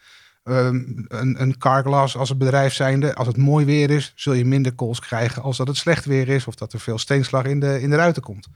Um, 0.50 1.06
een, 1.08 1.42
een 1.42 1.58
carglass 1.58 2.18
als 2.18 2.30
een 2.30 2.38
bedrijf 2.38 2.74
zijnde, 2.74 3.16
als 3.16 3.28
het 3.28 3.38
mooi 3.38 3.66
weer 3.66 3.90
is, 3.90 4.14
zul 4.16 4.34
je 4.34 4.46
minder 4.46 4.76
calls 4.76 5.00
krijgen 5.00 5.42
als 5.42 5.58
dat 5.58 5.68
het 5.68 5.78
slecht 5.78 6.06
weer 6.06 6.30
is 6.30 6.48
of 6.48 6.56
dat 6.56 6.74
er 6.74 6.80
veel 6.80 6.98
steenslag 6.98 7.44
in 7.44 7.60
de, 7.60 7.82
in 7.82 7.90
de 7.90 7.96
ruiten 7.96 8.22
komt. 8.22 8.48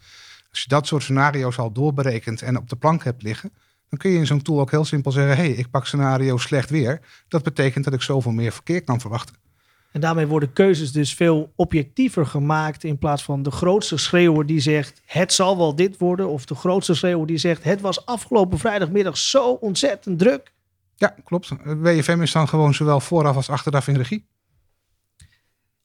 Als 0.50 0.62
je 0.62 0.67
dat 0.67 0.88
soort 0.88 1.03
scenario's 1.03 1.57
al 1.57 1.71
doorberekent 1.71 2.41
en 2.41 2.57
op 2.57 2.69
de 2.69 2.75
plank 2.75 3.03
hebt 3.03 3.24
liggen, 3.24 3.51
dan 3.89 4.00
kun 4.00 4.12
je 4.12 4.17
in 4.17 4.25
zo'n 4.25 4.41
tool 4.41 4.60
ook 4.60 4.71
heel 4.71 4.86
simpel 4.86 5.12
zeggen: 5.12 5.36
hé, 5.36 5.43
hey, 5.43 5.51
ik 5.51 5.69
pak 5.69 5.86
scenario 5.86 6.38
slecht 6.38 6.69
weer. 6.69 7.00
Dat 7.27 7.43
betekent 7.43 7.83
dat 7.83 7.93
ik 7.93 8.01
zoveel 8.01 8.31
meer 8.31 8.51
verkeer 8.51 8.83
kan 8.83 9.00
verwachten. 9.00 9.36
En 9.91 10.01
daarmee 10.01 10.27
worden 10.27 10.53
keuzes 10.53 10.91
dus 10.91 11.13
veel 11.13 11.51
objectiever 11.55 12.25
gemaakt 12.25 12.83
in 12.83 12.98
plaats 12.98 13.24
van 13.24 13.43
de 13.43 13.51
grootste 13.51 13.98
schreeuwer 13.98 14.45
die 14.45 14.60
zegt 14.60 15.01
het 15.05 15.33
zal 15.33 15.57
wel 15.57 15.75
dit 15.75 15.98
worden 15.98 16.29
of 16.29 16.45
de 16.45 16.55
grootste 16.55 16.93
schreeuwer 16.93 17.27
die 17.27 17.38
zegt 17.38 17.63
het 17.63 17.81
was 17.81 18.05
afgelopen 18.05 18.57
vrijdagmiddag 18.57 19.17
zo 19.17 19.51
ontzettend 19.51 20.19
druk. 20.19 20.51
Ja, 21.01 21.15
klopt. 21.24 21.51
WFM 21.63 22.22
is 22.22 22.31
dan 22.31 22.48
gewoon 22.48 22.74
zowel 22.74 23.00
vooraf 23.00 23.36
als 23.36 23.50
achteraf 23.50 23.88
in 23.88 23.96
regie. 23.96 24.27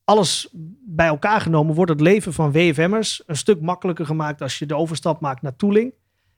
Alles 0.04 0.49
bij 0.87 1.06
elkaar 1.06 1.40
genomen 1.40 1.75
wordt 1.75 1.90
het 1.90 2.00
leven 2.00 2.32
van 2.32 2.52
WFM'ers 2.52 3.23
een 3.26 3.37
stuk 3.37 3.61
makkelijker 3.61 4.06
gemaakt 4.06 4.42
als 4.42 4.58
je 4.58 4.66
de 4.66 4.76
overstap 4.76 5.20
maakt 5.20 5.42
naar 5.42 5.56
tooling. 5.56 5.94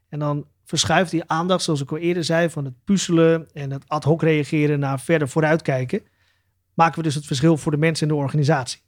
En 0.08 0.18
dan 0.18 0.47
verschuift 0.64 1.11
die 1.11 1.28
aandacht, 1.28 1.62
zoals 1.62 1.80
ik 1.80 1.90
al 1.90 1.97
eerder 1.97 2.25
zei, 2.25 2.50
van 2.50 2.64
het 2.64 2.85
puzzelen 2.85 3.49
en 3.52 3.70
het 3.70 3.88
ad 3.88 4.04
hoc 4.04 4.23
reageren 4.23 4.78
naar 4.78 5.00
verder 5.00 5.28
vooruitkijken. 5.28 6.02
Maken 6.75 6.99
we 6.99 7.02
dus 7.02 7.14
het 7.14 7.26
verschil 7.26 7.56
voor 7.56 7.73
de 7.73 7.78
mensen 7.78 8.08
in 8.08 8.14
de 8.14 8.20
organisatie. 8.20 8.80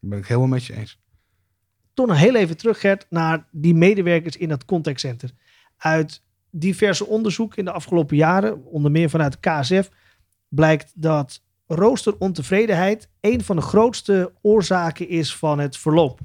Dat 0.00 0.10
ben 0.10 0.18
ik 0.18 0.26
helemaal 0.26 0.48
met 0.48 0.64
je 0.64 0.76
eens. 0.76 1.00
Toen 1.94 2.08
nog 2.08 2.18
heel 2.18 2.34
even 2.34 2.56
terug, 2.56 2.80
Gert, 2.80 3.06
naar 3.10 3.48
die 3.50 3.74
medewerkers 3.74 4.36
in 4.36 4.48
dat 4.48 4.64
contactcenter. 4.64 5.30
Uit 5.76 6.22
diverse 6.54 7.06
onderzoeken 7.06 7.58
in 7.58 7.64
de 7.64 7.72
afgelopen 7.72 8.16
jaren, 8.16 8.64
onder 8.64 8.90
meer 8.90 9.10
vanuit 9.10 9.32
de 9.32 9.50
KSF, 9.50 9.90
blijkt 10.48 10.92
dat 10.94 11.42
roosterontevredenheid 11.66 13.08
een 13.20 13.44
van 13.44 13.56
de 13.56 13.62
grootste 13.62 14.32
oorzaken 14.42 15.08
is 15.08 15.36
van 15.36 15.58
het 15.58 15.76
verloop. 15.76 16.20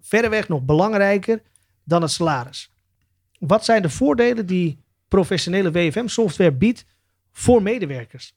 Verreweg 0.00 0.48
nog 0.48 0.62
belangrijker 0.62 1.42
dan 1.84 2.02
het 2.02 2.10
salaris. 2.10 2.72
Wat 3.38 3.64
zijn 3.64 3.82
de 3.82 3.90
voordelen 3.90 4.46
die 4.46 4.78
professionele 5.08 5.70
WFM-software 5.70 6.52
biedt 6.52 6.84
voor 7.32 7.62
medewerkers? 7.62 8.34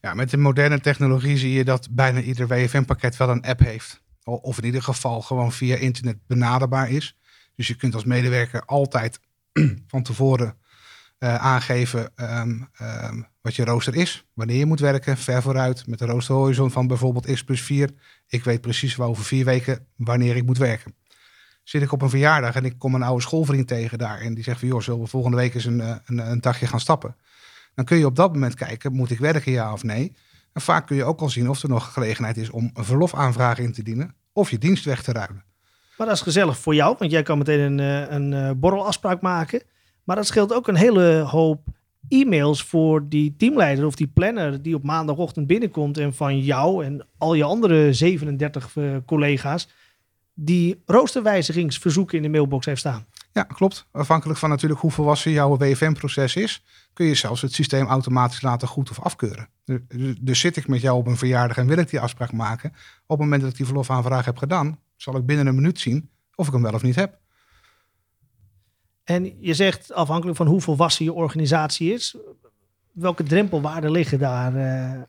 Ja, 0.00 0.14
met 0.14 0.30
de 0.30 0.36
moderne 0.36 0.80
technologie 0.80 1.36
zie 1.36 1.52
je 1.52 1.64
dat 1.64 1.88
bijna 1.90 2.20
ieder 2.20 2.46
WFM-pakket 2.46 3.16
wel 3.16 3.28
een 3.28 3.42
app 3.42 3.60
heeft. 3.60 4.02
Of 4.24 4.58
in 4.58 4.64
ieder 4.64 4.82
geval 4.82 5.20
gewoon 5.20 5.52
via 5.52 5.76
internet 5.76 6.26
benaderbaar 6.26 6.90
is. 6.90 7.16
Dus 7.54 7.66
je 7.66 7.76
kunt 7.76 7.94
als 7.94 8.04
medewerker 8.04 8.64
altijd 8.64 9.20
van 9.92 10.02
tevoren 10.02 10.56
uh, 11.18 11.34
aangeven 11.34 12.12
um, 12.16 12.68
um, 12.82 13.26
wat 13.40 13.56
je 13.56 13.64
rooster 13.64 13.94
is, 13.94 14.26
wanneer 14.34 14.56
je 14.56 14.66
moet 14.66 14.80
werken, 14.80 15.16
ver 15.16 15.42
vooruit, 15.42 15.86
met 15.86 16.00
een 16.00 16.08
roosterhorizon 16.08 16.70
van 16.70 16.86
bijvoorbeeld 16.86 17.32
x 17.32 17.44
plus 17.44 17.62
4. 17.62 17.90
Ik 18.26 18.44
weet 18.44 18.60
precies 18.60 18.96
wel 18.96 19.08
over 19.08 19.24
vier 19.24 19.44
weken 19.44 19.86
wanneer 19.96 20.36
ik 20.36 20.46
moet 20.46 20.58
werken. 20.58 20.94
Zit 21.62 21.82
ik 21.82 21.92
op 21.92 22.02
een 22.02 22.10
verjaardag 22.10 22.54
en 22.54 22.64
ik 22.64 22.78
kom 22.78 22.94
een 22.94 23.02
oude 23.02 23.22
schoolvriend 23.22 23.68
tegen 23.68 23.98
daar 23.98 24.20
en 24.20 24.34
die 24.34 24.44
zegt 24.44 24.58
van 24.58 24.68
joh, 24.68 24.80
zullen 24.80 25.00
we 25.00 25.06
volgende 25.06 25.36
week 25.36 25.54
eens 25.54 25.64
een, 25.64 25.80
een, 25.80 26.30
een 26.30 26.40
dagje 26.40 26.66
gaan 26.66 26.80
stappen? 26.80 27.16
Dan 27.74 27.84
kun 27.84 27.98
je 27.98 28.06
op 28.06 28.16
dat 28.16 28.32
moment 28.32 28.54
kijken, 28.54 28.92
moet 28.92 29.10
ik 29.10 29.18
werken 29.18 29.52
ja 29.52 29.72
of 29.72 29.82
nee? 29.82 30.16
En 30.52 30.60
vaak 30.60 30.86
kun 30.86 30.96
je 30.96 31.04
ook 31.04 31.20
al 31.20 31.28
zien 31.28 31.48
of 31.48 31.62
er 31.62 31.68
nog 31.68 31.92
gelegenheid 31.92 32.36
is 32.36 32.50
om 32.50 32.70
een 32.74 32.84
verlofaanvraag 32.84 33.58
in 33.58 33.72
te 33.72 33.82
dienen 33.82 34.14
of 34.32 34.50
je 34.50 34.58
dienst 34.58 34.84
weg 34.84 35.02
te 35.02 35.12
ruilen. 35.12 35.44
Maar 35.98 36.06
dat 36.06 36.16
is 36.16 36.22
gezellig 36.22 36.58
voor 36.58 36.74
jou, 36.74 36.96
want 36.98 37.10
jij 37.10 37.22
kan 37.22 37.38
meteen 37.38 37.60
een, 37.60 37.80
eh, 37.80 38.14
een, 38.14 38.32
eh, 38.32 38.50
borrelafspraak 38.56 39.20
maken. 39.20 39.62
Maar 40.04 40.16
dat 40.16 40.26
scheelt 40.26 40.52
ook 40.52 40.68
een 40.68 40.76
hele 40.76 41.18
hoop 41.20 41.60
e-mails 42.08 42.62
voor 42.62 43.08
die 43.08 43.34
teamleider 43.36 43.86
of 43.86 43.94
die 43.94 44.06
planner 44.06 44.62
die 44.62 44.74
op 44.74 44.82
maandagochtend 44.82 45.46
binnenkomt 45.46 45.98
en 45.98 46.14
van 46.14 46.40
jou 46.40 46.84
en 46.84 47.06
al 47.18 47.34
je 47.34 47.44
andere 47.44 47.92
37 47.92 48.76
uh, 48.76 48.94
eh, 48.94 49.02
collega's 49.06 49.68
die 50.34 50.82
roosterwijzigingsverzoeken 50.86 52.16
in 52.16 52.22
de 52.22 52.28
mailbox 52.28 52.66
heeft 52.66 52.80
staan. 52.80 53.06
Ja, 53.32 53.42
klopt. 53.42 53.86
Afhankelijk 53.90 54.38
van 54.38 54.48
natuurlijk 54.48 54.80
hoe 54.80 54.90
volwassen 54.90 55.30
jouw 55.30 55.56
WFM-proces 55.56 56.36
is, 56.36 56.64
kun 56.92 57.06
je 57.06 57.14
zelfs 57.14 57.42
het 57.42 57.52
systeem 57.52 57.86
automatisch 57.86 58.42
laten 58.42 58.68
goed 58.68 58.90
of 58.90 59.00
afkeuren. 59.00 59.48
Dus, 59.64 59.80
dus 60.20 60.40
zit 60.40 60.56
ik 60.56 60.68
met 60.68 60.80
jou 60.80 60.98
op 60.98 61.06
een 61.06 61.16
verjaardag 61.16 61.56
en 61.56 61.66
wil 61.66 61.78
ik 61.78 61.90
die 61.90 62.00
afspraak 62.00 62.32
maken, 62.32 62.70
op 63.06 63.08
het 63.08 63.18
moment 63.18 63.40
dat 63.40 63.50
ik 63.50 63.56
die 63.56 63.66
verlofaanvraag 63.66 64.24
heb 64.24 64.36
gedaan, 64.36 64.78
zal 65.00 65.16
ik 65.16 65.26
binnen 65.26 65.46
een 65.46 65.54
minuut 65.54 65.80
zien 65.80 66.10
of 66.34 66.46
ik 66.46 66.52
hem 66.52 66.62
wel 66.62 66.72
of 66.72 66.82
niet 66.82 66.94
heb. 66.94 67.18
En 69.04 69.36
je 69.40 69.54
zegt 69.54 69.92
afhankelijk 69.92 70.36
van 70.36 70.46
hoe 70.46 70.60
volwassen 70.60 71.04
je 71.04 71.12
organisatie 71.12 71.92
is, 71.92 72.16
welke 72.92 73.22
drempelwaarden 73.22 73.90
liggen 73.90 74.18
daar 74.18 74.54
uh, 74.54 75.02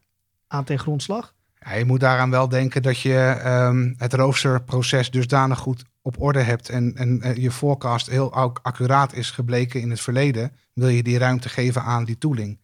aan 0.47 0.63
ten 0.63 0.79
grondslag? 0.79 1.33
Ja, 1.59 1.73
je 1.73 1.85
moet 1.85 1.99
daaraan 1.99 2.29
wel 2.29 2.49
denken 2.49 2.81
dat 2.81 2.99
je 2.99 3.41
um, 3.45 3.93
het 3.97 4.13
roosterproces 4.13 5.11
dusdanig 5.11 5.59
goed 5.59 5.83
op 6.01 6.21
orde 6.21 6.41
hebt 6.41 6.69
en, 6.69 6.95
en 6.95 7.21
uh, 7.23 7.35
je 7.35 7.51
forecast 7.51 8.09
heel 8.09 8.33
accuraat 8.61 9.13
is 9.13 9.31
gebleken 9.31 9.81
in 9.81 9.89
het 9.89 10.01
verleden, 10.01 10.51
wil 10.73 10.87
je 10.87 11.03
die 11.03 11.17
ruimte 11.17 11.49
geven 11.49 11.83
aan 11.83 12.05
die 12.05 12.17
tooling. 12.17 12.59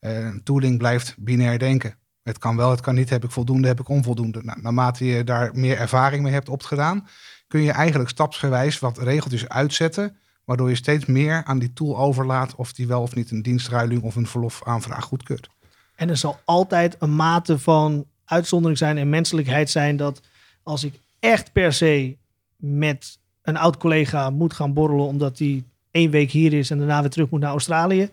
Uh, 0.00 0.28
tooling 0.42 0.78
blijft 0.78 1.14
binair 1.18 1.58
denken. 1.58 1.96
Het 2.22 2.38
kan 2.38 2.56
wel, 2.56 2.70
het 2.70 2.80
kan 2.80 2.94
niet. 2.94 3.10
Heb 3.10 3.24
ik 3.24 3.30
voldoende, 3.30 3.68
heb 3.68 3.80
ik 3.80 3.88
onvoldoende. 3.88 4.42
Nou, 4.42 4.60
naarmate 4.60 5.04
je 5.04 5.24
daar 5.24 5.50
meer 5.54 5.78
ervaring 5.78 6.22
mee 6.22 6.32
hebt 6.32 6.48
opgedaan, 6.48 7.08
kun 7.48 7.62
je 7.62 7.72
eigenlijk 7.72 8.10
stapsgewijs 8.10 8.78
wat 8.78 8.98
regeltjes 8.98 9.48
uitzetten, 9.48 10.16
waardoor 10.44 10.68
je 10.68 10.74
steeds 10.74 11.06
meer 11.06 11.44
aan 11.44 11.58
die 11.58 11.72
tool 11.72 11.98
overlaat 11.98 12.54
of 12.54 12.72
die 12.72 12.86
wel 12.86 13.02
of 13.02 13.14
niet 13.14 13.30
een 13.30 13.42
dienstruiling 13.42 14.02
of 14.02 14.16
een 14.16 14.26
verlofaanvraag 14.26 15.04
goedkeurt. 15.04 15.48
En 15.94 16.08
er 16.08 16.16
zal 16.16 16.40
altijd 16.44 16.96
een 16.98 17.14
mate 17.14 17.58
van 17.58 18.06
uitzondering 18.24 18.78
zijn 18.78 18.98
en 18.98 19.08
menselijkheid 19.08 19.70
zijn 19.70 19.96
dat 19.96 20.20
als 20.62 20.84
ik 20.84 20.94
echt 21.18 21.52
per 21.52 21.72
se 21.72 22.16
met 22.56 23.18
een 23.42 23.56
oud 23.56 23.76
collega 23.76 24.30
moet 24.30 24.52
gaan 24.52 24.72
borrelen 24.72 25.06
omdat 25.06 25.38
hij 25.38 25.64
één 25.90 26.10
week 26.10 26.30
hier 26.30 26.52
is 26.52 26.70
en 26.70 26.78
daarna 26.78 27.00
weer 27.00 27.10
terug 27.10 27.30
moet 27.30 27.40
naar 27.40 27.50
Australië, 27.50 28.10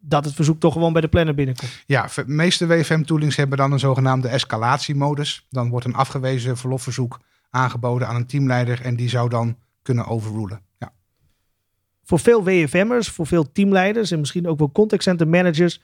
dat 0.00 0.24
het 0.24 0.34
verzoek 0.34 0.60
toch 0.60 0.72
gewoon 0.72 0.92
bij 0.92 1.02
de 1.02 1.08
planner 1.08 1.34
binnenkomt. 1.34 1.82
Ja, 1.86 2.08
de 2.14 2.24
meeste 2.26 2.66
WFM-toolings 2.66 3.36
hebben 3.36 3.58
dan 3.58 3.72
een 3.72 3.78
zogenaamde 3.78 4.28
escalatiemodus. 4.28 5.46
Dan 5.50 5.68
wordt 5.68 5.86
een 5.86 5.94
afgewezen 5.94 6.56
verlofverzoek 6.56 7.20
aangeboden 7.50 8.08
aan 8.08 8.16
een 8.16 8.26
teamleider 8.26 8.80
en 8.80 8.96
die 8.96 9.08
zou 9.08 9.28
dan 9.28 9.56
kunnen 9.82 10.06
overrulen. 10.06 10.62
Ja. 10.78 10.92
Voor 12.04 12.18
veel 12.18 12.44
WFM'ers, 12.44 13.08
voor 13.08 13.26
veel 13.26 13.52
teamleiders 13.52 14.10
en 14.10 14.18
misschien 14.18 14.48
ook 14.48 14.58
wel 14.58 14.72
contact 14.72 15.02
center 15.02 15.28
managers 15.28 15.80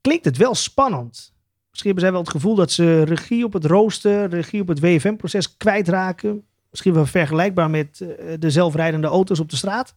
klinkt 0.00 0.24
het 0.24 0.36
wel 0.36 0.54
spannend. 0.54 1.32
Misschien 1.70 1.90
hebben 1.90 2.02
zij 2.02 2.12
wel 2.12 2.20
het 2.20 2.30
gevoel 2.30 2.54
dat 2.54 2.70
ze 2.72 3.02
regie 3.02 3.44
op 3.44 3.52
het 3.52 3.64
rooster, 3.64 4.28
regie 4.28 4.60
op 4.60 4.68
het 4.68 4.80
WFM-proces 4.80 5.56
kwijtraken. 5.56 6.44
Misschien 6.70 6.94
wel 6.94 7.06
vergelijkbaar 7.06 7.70
met 7.70 8.00
eh, 8.00 8.34
de 8.38 8.50
zelfrijdende 8.50 9.06
auto's 9.06 9.40
op 9.40 9.50
de 9.50 9.56
straat. 9.56 9.94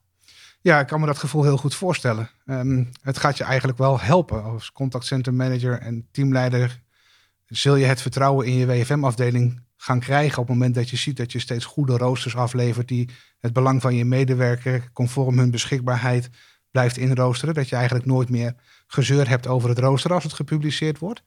Ja, 0.63 0.79
ik 0.79 0.87
kan 0.87 0.99
me 0.99 1.05
dat 1.05 1.17
gevoel 1.17 1.43
heel 1.43 1.57
goed 1.57 1.75
voorstellen. 1.75 2.29
Um, 2.45 2.89
het 3.01 3.17
gaat 3.17 3.37
je 3.37 3.43
eigenlijk 3.43 3.77
wel 3.77 3.99
helpen 3.99 4.43
als 4.43 4.71
contact 4.71 5.05
center 5.05 5.33
manager 5.33 5.79
en 5.79 6.07
teamleider. 6.11 6.81
Zul 7.45 7.75
je 7.75 7.85
het 7.85 8.01
vertrouwen 8.01 8.45
in 8.45 8.53
je 8.53 8.65
WFM-afdeling 8.65 9.61
gaan 9.77 9.99
krijgen 9.99 10.41
op 10.41 10.47
het 10.47 10.55
moment 10.55 10.75
dat 10.75 10.89
je 10.89 10.97
ziet 10.97 11.17
dat 11.17 11.31
je 11.31 11.39
steeds 11.39 11.65
goede 11.65 11.97
roosters 11.97 12.35
aflevert 12.35 12.87
die 12.87 13.09
het 13.39 13.53
belang 13.53 13.81
van 13.81 13.95
je 13.95 14.05
medewerker 14.05 14.91
conform 14.93 15.37
hun 15.37 15.51
beschikbaarheid 15.51 16.29
blijft 16.71 16.97
inroosteren. 16.97 17.53
Dat 17.53 17.69
je 17.69 17.75
eigenlijk 17.75 18.05
nooit 18.05 18.29
meer 18.29 18.55
gezeur 18.87 19.29
hebt 19.29 19.47
over 19.47 19.69
het 19.69 19.79
rooster 19.79 20.13
als 20.13 20.23
het 20.23 20.33
gepubliceerd 20.33 20.99
wordt. 20.99 21.23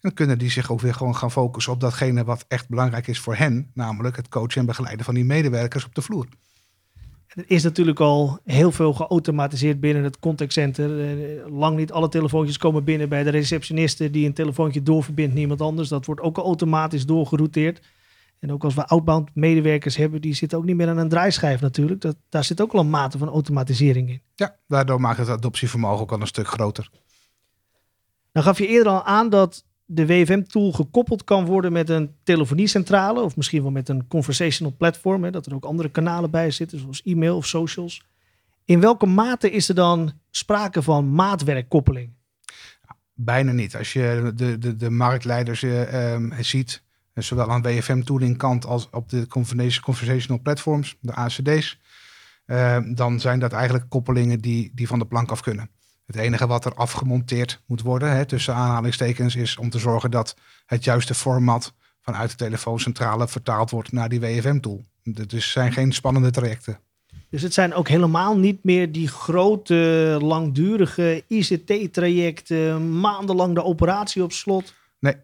Dan 0.00 0.14
kunnen 0.14 0.38
die 0.38 0.50
zich 0.50 0.70
ook 0.70 0.80
weer 0.80 0.94
gewoon 0.94 1.16
gaan 1.16 1.30
focussen 1.30 1.72
op 1.72 1.80
datgene 1.80 2.24
wat 2.24 2.44
echt 2.48 2.68
belangrijk 2.68 3.06
is 3.06 3.20
voor 3.20 3.36
hen, 3.36 3.70
namelijk 3.74 4.16
het 4.16 4.28
coachen 4.28 4.60
en 4.60 4.66
begeleiden 4.66 5.04
van 5.04 5.14
die 5.14 5.24
medewerkers 5.24 5.84
op 5.84 5.94
de 5.94 6.02
vloer. 6.02 6.26
Er 7.34 7.44
is 7.46 7.62
natuurlijk 7.62 8.00
al 8.00 8.38
heel 8.44 8.72
veel 8.72 8.92
geautomatiseerd 8.92 9.80
binnen 9.80 10.04
het 10.04 10.18
contactcenter. 10.18 11.00
Eh, 11.00 11.58
lang 11.58 11.76
niet 11.76 11.92
alle 11.92 12.08
telefoontjes 12.08 12.58
komen 12.58 12.84
binnen 12.84 13.08
bij 13.08 13.22
de 13.22 13.30
receptioniste 13.30 14.10
die 14.10 14.26
een 14.26 14.32
telefoontje 14.32 14.82
doorverbindt, 14.82 15.34
niemand 15.34 15.60
anders. 15.60 15.88
Dat 15.88 16.06
wordt 16.06 16.20
ook 16.20 16.38
automatisch 16.38 17.06
doorgerouteerd. 17.06 17.80
En 18.38 18.52
ook 18.52 18.64
als 18.64 18.74
we 18.74 18.86
outbound 18.86 19.30
medewerkers 19.34 19.96
hebben, 19.96 20.20
die 20.20 20.34
zitten 20.34 20.58
ook 20.58 20.64
niet 20.64 20.76
meer 20.76 20.88
aan 20.88 20.98
een 20.98 21.08
draaischijf 21.08 21.60
natuurlijk. 21.60 22.00
Dat, 22.00 22.16
daar 22.28 22.44
zit 22.44 22.60
ook 22.60 22.72
al 22.72 22.80
een 22.80 22.90
mate 22.90 23.18
van 23.18 23.28
automatisering 23.28 24.08
in. 24.08 24.22
Ja, 24.34 24.56
daardoor 24.68 25.00
maakt 25.00 25.18
het 25.18 25.28
adoptievermogen 25.28 26.00
ook 26.00 26.12
al 26.12 26.20
een 26.20 26.26
stuk 26.26 26.48
groter. 26.48 26.90
Dan 28.32 28.42
gaf 28.42 28.58
je 28.58 28.66
eerder 28.66 28.92
al 28.92 29.04
aan 29.04 29.30
dat 29.30 29.64
de 29.94 30.06
WFM-tool 30.06 30.72
gekoppeld 30.72 31.24
kan 31.24 31.44
worden 31.44 31.72
met 31.72 31.88
een 31.88 32.14
telefoniecentrale 32.22 33.20
of 33.20 33.36
misschien 33.36 33.62
wel 33.62 33.70
met 33.70 33.88
een 33.88 34.06
conversational 34.08 34.74
platform, 34.76 35.24
hè, 35.24 35.30
dat 35.30 35.46
er 35.46 35.54
ook 35.54 35.64
andere 35.64 35.90
kanalen 35.90 36.30
bij 36.30 36.50
zitten, 36.50 36.78
zoals 36.78 37.02
e-mail 37.02 37.36
of 37.36 37.46
socials. 37.46 38.06
In 38.64 38.80
welke 38.80 39.06
mate 39.06 39.50
is 39.50 39.68
er 39.68 39.74
dan 39.74 40.12
sprake 40.30 40.82
van 40.82 41.14
maatwerkkoppeling? 41.14 42.10
Bijna 43.14 43.52
niet. 43.52 43.76
Als 43.76 43.92
je 43.92 44.32
de, 44.34 44.58
de, 44.58 44.76
de 44.76 44.90
marktleiders 44.90 45.62
uh, 45.62 46.16
ziet, 46.40 46.82
eh, 47.12 47.22
zowel 47.24 47.50
aan 47.50 47.62
WFM-tooling 47.62 48.36
kant 48.36 48.66
als 48.66 48.88
op 48.90 49.08
de 49.08 49.26
conversational 49.80 50.42
platforms, 50.42 50.96
de 51.00 51.14
ACD's, 51.14 51.80
ehm, 52.46 52.94
dan 52.94 53.20
zijn 53.20 53.38
dat 53.38 53.52
eigenlijk 53.52 53.88
koppelingen 53.88 54.40
die, 54.40 54.70
die 54.74 54.86
van 54.86 54.98
de 54.98 55.06
plank 55.06 55.30
af 55.30 55.40
kunnen. 55.40 55.70
Het 56.06 56.16
enige 56.16 56.46
wat 56.46 56.64
er 56.64 56.74
afgemonteerd 56.74 57.62
moet 57.66 57.82
worden, 57.82 58.10
hè, 58.10 58.24
tussen 58.24 58.54
aanhalingstekens, 58.54 59.36
is 59.36 59.56
om 59.56 59.70
te 59.70 59.78
zorgen 59.78 60.10
dat 60.10 60.36
het 60.66 60.84
juiste 60.84 61.14
format 61.14 61.74
vanuit 62.00 62.30
de 62.30 62.36
telefooncentrale 62.36 63.28
vertaald 63.28 63.70
wordt 63.70 63.92
naar 63.92 64.08
die 64.08 64.20
WFM-tool. 64.20 64.84
Dus 65.02 65.50
zijn 65.50 65.72
geen 65.72 65.92
spannende 65.92 66.30
trajecten. 66.30 66.78
Dus 67.30 67.42
het 67.42 67.54
zijn 67.54 67.74
ook 67.74 67.88
helemaal 67.88 68.38
niet 68.38 68.64
meer 68.64 68.92
die 68.92 69.08
grote, 69.08 70.16
langdurige 70.20 71.24
ICT-trajecten, 71.28 73.00
maandenlang 73.00 73.54
de 73.54 73.64
operatie 73.64 74.22
op 74.22 74.32
slot. 74.32 74.74
Nee, 74.98 75.14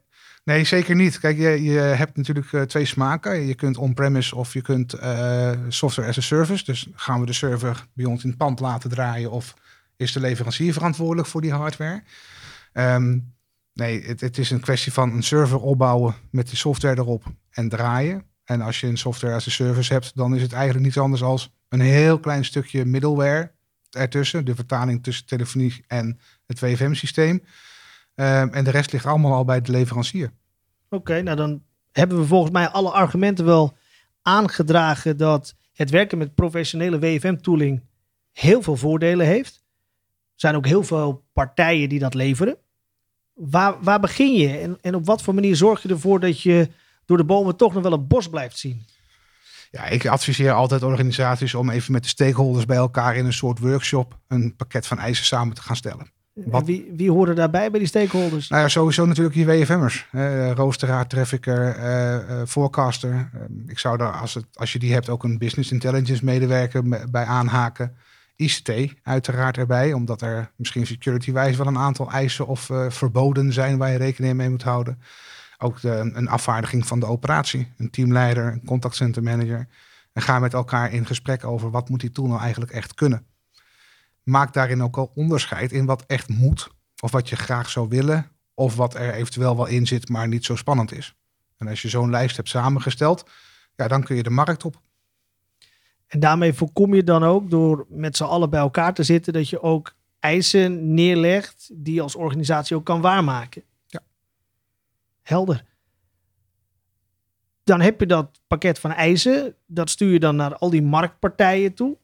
nee 0.44 0.64
zeker 0.64 0.94
niet. 0.94 1.20
Kijk, 1.20 1.38
je, 1.38 1.62
je 1.62 1.78
hebt 1.78 2.16
natuurlijk 2.16 2.52
uh, 2.52 2.62
twee 2.62 2.84
smaken. 2.84 3.46
Je 3.46 3.54
kunt 3.54 3.76
on-premise 3.76 4.36
of 4.36 4.52
je 4.52 4.62
kunt 4.62 4.94
uh, 4.94 5.50
software 5.68 6.08
as 6.08 6.18
a 6.18 6.20
service. 6.20 6.64
Dus 6.64 6.88
gaan 6.94 7.20
we 7.20 7.26
de 7.26 7.32
server 7.32 7.86
bij 7.92 8.04
ons 8.04 8.22
in 8.22 8.28
het 8.28 8.38
pand 8.38 8.60
laten 8.60 8.90
draaien 8.90 9.30
of 9.30 9.54
is 9.98 10.12
de 10.12 10.20
leverancier 10.20 10.72
verantwoordelijk 10.72 11.28
voor 11.28 11.40
die 11.40 11.52
hardware. 11.52 12.02
Ehm, 12.72 13.18
nee, 13.72 14.02
het, 14.02 14.20
het, 14.20 14.38
is 14.38 14.50
een 14.50 14.60
kwestie 14.60 14.92
van 14.92 15.12
een 15.12 15.22
server 15.22 15.60
opbouwen 15.60 16.14
met 16.30 16.50
de 16.50 16.56
software 16.56 16.96
erop 16.96 17.24
en 17.50 17.68
draaien. 17.68 18.24
En 18.44 18.60
als 18.60 18.80
je 18.80 18.86
een 18.86 18.98
software 18.98 19.34
als 19.34 19.46
een 19.46 19.52
service 19.52 19.92
hebt, 19.92 20.16
dan 20.16 20.34
is 20.34 20.42
het 20.42 20.52
eigenlijk 20.52 20.84
niets 20.84 20.98
anders 20.98 21.22
als 21.22 21.52
een 21.68 21.80
heel 21.80 22.20
klein 22.20 22.44
stukje 22.44 22.84
middleware 22.84 23.52
ertussen. 23.90 24.44
De 24.44 24.54
vertaling 24.54 25.02
tussen 25.02 25.26
telefonie 25.26 25.84
en 25.86 26.20
het 26.46 26.60
WFM-systeem. 26.60 27.44
Ehm, 28.14 28.48
en 28.48 28.64
de 28.64 28.70
rest 28.70 28.92
ligt 28.92 29.06
allemaal 29.06 29.34
al 29.34 29.44
bij 29.44 29.60
de 29.60 29.72
leverancier. 29.72 30.30
Oké, 30.88 31.22
nou 31.22 31.36
dan 31.36 31.62
hebben 31.92 32.18
we 32.18 32.26
volgens 32.26 32.52
mij 32.52 32.68
alle 32.68 32.90
argumenten 32.90 33.44
wel 33.44 33.76
aangedragen 34.22 35.16
dat 35.16 35.54
het 35.72 35.90
werken 35.90 36.18
met 36.18 36.34
professionele 36.34 36.98
WFM-tooling 36.98 37.82
heel 38.32 38.62
veel 38.62 38.76
voordelen 38.76 39.26
heeft 39.26 39.66
zijn 40.40 40.54
ook 40.54 40.66
heel 40.66 40.82
veel 40.82 41.24
partijen 41.32 41.88
die 41.88 41.98
dat 41.98 42.14
leveren. 42.14 42.56
Waar, 43.34 43.74
waar 43.80 44.00
begin 44.00 44.34
je 44.34 44.58
en, 44.58 44.78
en 44.80 44.94
op 44.94 45.06
wat 45.06 45.22
voor 45.22 45.34
manier 45.34 45.56
zorg 45.56 45.82
je 45.82 45.88
ervoor 45.88 46.20
dat 46.20 46.40
je 46.40 46.68
door 47.04 47.16
de 47.16 47.24
bomen 47.24 47.56
toch 47.56 47.74
nog 47.74 47.82
wel 47.82 47.92
een 47.92 48.06
bos 48.06 48.28
blijft 48.28 48.58
zien? 48.58 48.82
Ja, 49.70 49.86
ik 49.86 50.06
adviseer 50.06 50.52
altijd 50.52 50.82
organisaties 50.82 51.54
om 51.54 51.70
even 51.70 51.92
met 51.92 52.02
de 52.02 52.08
stakeholders 52.08 52.64
bij 52.64 52.76
elkaar 52.76 53.16
in 53.16 53.24
een 53.24 53.32
soort 53.32 53.58
workshop 53.58 54.18
een 54.28 54.56
pakket 54.56 54.86
van 54.86 54.98
eisen 54.98 55.24
samen 55.24 55.54
te 55.54 55.62
gaan 55.62 55.76
stellen. 55.76 56.10
Wat... 56.32 56.66
Wie, 56.66 56.92
wie 56.96 57.10
horen 57.10 57.36
daarbij 57.36 57.70
bij 57.70 57.78
die 57.78 57.88
stakeholders? 57.88 58.48
Nou 58.48 58.62
ja, 58.62 58.68
sowieso 58.68 59.06
natuurlijk 59.06 59.36
je 59.36 59.46
WFM'ers. 59.46 60.06
Uh, 60.12 60.50
roosteraar, 60.50 61.06
trafficker, 61.06 61.78
uh, 61.78 62.42
forecaster. 62.46 63.30
ik 63.66 63.78
zou 63.78 63.96
daar, 63.96 64.12
als, 64.12 64.34
het, 64.34 64.44
als 64.54 64.72
je 64.72 64.78
die 64.78 64.92
hebt, 64.92 65.08
ook 65.08 65.24
een 65.24 65.38
business 65.38 65.72
intelligence 65.72 66.24
medewerker 66.24 67.08
bij 67.10 67.24
aanhaken. 67.24 67.96
ICT 68.38 68.94
uiteraard 69.02 69.56
erbij, 69.56 69.92
omdat 69.92 70.22
er 70.22 70.50
misschien 70.56 70.86
security-wijze 70.86 71.58
wel 71.58 71.66
een 71.66 71.78
aantal 71.78 72.10
eisen 72.10 72.46
of 72.46 72.68
uh, 72.68 72.90
verboden 72.90 73.52
zijn 73.52 73.78
waar 73.78 73.90
je 73.90 73.98
rekening 73.98 74.34
mee 74.34 74.50
moet 74.50 74.62
houden. 74.62 75.02
Ook 75.58 75.80
de, 75.80 76.10
een 76.14 76.28
afvaardiging 76.28 76.86
van 76.86 77.00
de 77.00 77.06
operatie, 77.06 77.72
een 77.76 77.90
teamleider, 77.90 78.52
een 78.52 78.64
contactcenter 78.64 79.22
manager. 79.22 79.68
En 80.12 80.22
ga 80.22 80.38
met 80.38 80.54
elkaar 80.54 80.92
in 80.92 81.06
gesprek 81.06 81.44
over 81.44 81.70
wat 81.70 81.88
moet 81.88 82.00
die 82.00 82.10
tool 82.10 82.26
nou 82.26 82.40
eigenlijk 82.40 82.72
echt 82.72 82.94
kunnen. 82.94 83.26
Maak 84.22 84.52
daarin 84.52 84.82
ook 84.82 84.96
al 84.96 85.12
onderscheid 85.14 85.72
in 85.72 85.86
wat 85.86 86.04
echt 86.06 86.28
moet, 86.28 86.68
of 87.00 87.10
wat 87.10 87.28
je 87.28 87.36
graag 87.36 87.70
zou 87.70 87.88
willen, 87.88 88.30
of 88.54 88.76
wat 88.76 88.94
er 88.94 89.12
eventueel 89.12 89.56
wel 89.56 89.66
in 89.66 89.86
zit, 89.86 90.08
maar 90.08 90.28
niet 90.28 90.44
zo 90.44 90.56
spannend 90.56 90.92
is. 90.92 91.14
En 91.56 91.68
als 91.68 91.82
je 91.82 91.88
zo'n 91.88 92.10
lijst 92.10 92.36
hebt 92.36 92.48
samengesteld, 92.48 93.30
ja, 93.74 93.88
dan 93.88 94.02
kun 94.02 94.16
je 94.16 94.22
de 94.22 94.30
markt 94.30 94.64
op. 94.64 94.80
En 96.08 96.20
daarmee 96.20 96.52
voorkom 96.52 96.94
je 96.94 97.04
dan 97.04 97.24
ook 97.24 97.50
door 97.50 97.86
met 97.88 98.16
z'n 98.16 98.24
allen 98.24 98.50
bij 98.50 98.60
elkaar 98.60 98.94
te 98.94 99.02
zitten 99.02 99.32
dat 99.32 99.48
je 99.48 99.62
ook 99.62 99.96
eisen 100.18 100.94
neerlegt 100.94 101.70
die 101.72 101.94
je 101.94 102.02
als 102.02 102.14
organisatie 102.14 102.76
ook 102.76 102.84
kan 102.84 103.00
waarmaken. 103.00 103.62
Ja. 103.86 104.00
Helder. 105.22 105.64
Dan 107.64 107.80
heb 107.80 108.00
je 108.00 108.06
dat 108.06 108.40
pakket 108.46 108.78
van 108.78 108.92
eisen, 108.92 109.54
dat 109.66 109.90
stuur 109.90 110.12
je 110.12 110.20
dan 110.20 110.36
naar 110.36 110.56
al 110.56 110.70
die 110.70 110.82
marktpartijen 110.82 111.74
toe. 111.74 111.96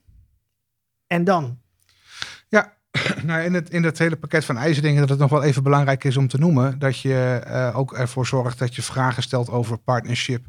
En 1.06 1.24
dan? 1.24 1.58
Ja, 2.48 2.72
nou 3.26 3.42
in, 3.42 3.54
het, 3.54 3.70
in 3.70 3.82
het 3.84 3.98
hele 3.98 4.16
pakket 4.16 4.44
van 4.44 4.56
eisen 4.56 4.82
denk 4.82 4.94
ik 4.94 5.00
dat 5.00 5.08
het 5.08 5.18
nog 5.18 5.30
wel 5.30 5.42
even 5.42 5.62
belangrijk 5.62 6.04
is 6.04 6.16
om 6.16 6.28
te 6.28 6.38
noemen 6.38 6.78
dat 6.78 6.98
je 6.98 7.42
uh, 7.46 7.78
ook 7.78 7.92
ervoor 7.92 8.26
zorgt 8.26 8.58
dat 8.58 8.74
je 8.74 8.82
vragen 8.82 9.22
stelt 9.22 9.50
over 9.50 9.78
partnership 9.78 10.46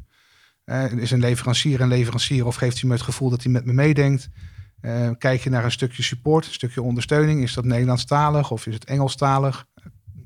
is 0.96 1.10
een 1.10 1.20
leverancier 1.20 1.80
een 1.80 1.88
leverancier 1.88 2.46
of 2.46 2.56
geeft 2.56 2.80
hij 2.80 2.88
me 2.88 2.94
het 2.94 3.04
gevoel 3.04 3.30
dat 3.30 3.42
hij 3.42 3.52
met 3.52 3.64
me 3.64 3.72
meedenkt? 3.72 4.28
Uh, 4.80 5.10
kijk 5.18 5.40
je 5.40 5.50
naar 5.50 5.64
een 5.64 5.70
stukje 5.70 6.02
support, 6.02 6.46
een 6.46 6.52
stukje 6.52 6.82
ondersteuning. 6.82 7.42
Is 7.42 7.54
dat 7.54 7.64
Nederlandstalig 7.64 8.50
of 8.50 8.66
is 8.66 8.74
het 8.74 8.84
Engelstalig? 8.84 9.66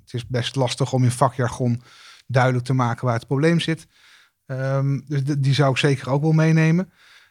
Het 0.04 0.14
is 0.14 0.26
best 0.26 0.56
lastig 0.56 0.92
om 0.92 1.04
in 1.04 1.10
vakjargon 1.10 1.82
duidelijk 2.26 2.64
te 2.64 2.72
maken 2.72 3.04
waar 3.04 3.14
het 3.14 3.26
probleem 3.26 3.60
zit. 3.60 3.86
Um, 4.46 5.04
dus 5.06 5.22
die 5.38 5.54
zou 5.54 5.70
ik 5.70 5.76
zeker 5.76 6.10
ook 6.10 6.22
wel 6.22 6.32
meenemen. 6.32 6.84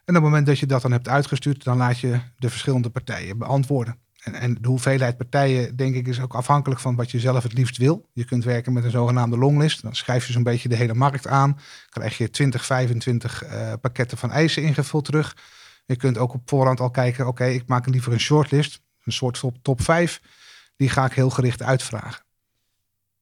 En 0.05 0.15
op 0.15 0.21
het 0.21 0.23
moment 0.23 0.45
dat 0.45 0.59
je 0.59 0.65
dat 0.65 0.81
dan 0.81 0.91
hebt 0.91 1.07
uitgestuurd, 1.07 1.63
dan 1.63 1.77
laat 1.77 1.99
je 1.99 2.19
de 2.37 2.49
verschillende 2.49 2.89
partijen 2.89 3.37
beantwoorden. 3.37 3.97
En, 4.19 4.33
en, 4.33 4.57
de 4.61 4.67
hoeveelheid 4.67 5.17
partijen, 5.17 5.75
denk 5.75 5.95
ik, 5.95 6.07
is 6.07 6.21
ook 6.21 6.33
afhankelijk 6.33 6.81
van 6.81 6.95
wat 6.95 7.11
je 7.11 7.19
zelf 7.19 7.43
het 7.43 7.53
liefst 7.53 7.77
wil. 7.77 8.09
Je 8.13 8.25
kunt 8.25 8.43
werken 8.43 8.73
met 8.73 8.83
een 8.83 8.91
zogenaamde 8.91 9.37
longlist. 9.37 9.81
Dan 9.81 9.95
schrijf 9.95 10.27
je 10.27 10.33
zo'n 10.33 10.43
beetje 10.43 10.69
de 10.69 10.75
hele 10.75 10.93
markt 10.93 11.27
aan. 11.27 11.59
Krijg 11.89 12.17
je 12.17 12.29
20, 12.29 12.65
25 12.65 13.43
uh, 13.43 13.73
pakketten 13.81 14.17
van 14.17 14.31
eisen 14.31 14.63
ingevuld 14.63 15.05
terug. 15.05 15.37
Je 15.85 15.95
kunt 15.95 16.17
ook 16.17 16.33
op 16.33 16.41
voorhand 16.45 16.79
al 16.79 16.91
kijken, 16.91 17.27
oké, 17.27 17.45
ik 17.45 17.67
maak 17.67 17.87
liever 17.87 18.13
een 18.13 18.19
shortlist. 18.19 18.81
Een 19.03 19.11
soort 19.11 19.39
top, 19.39 19.57
top 19.61 19.81
5. 19.81 20.21
Die 20.75 20.89
ga 20.89 21.05
ik 21.05 21.13
heel 21.13 21.29
gericht 21.29 21.63
uitvragen. 21.63 22.23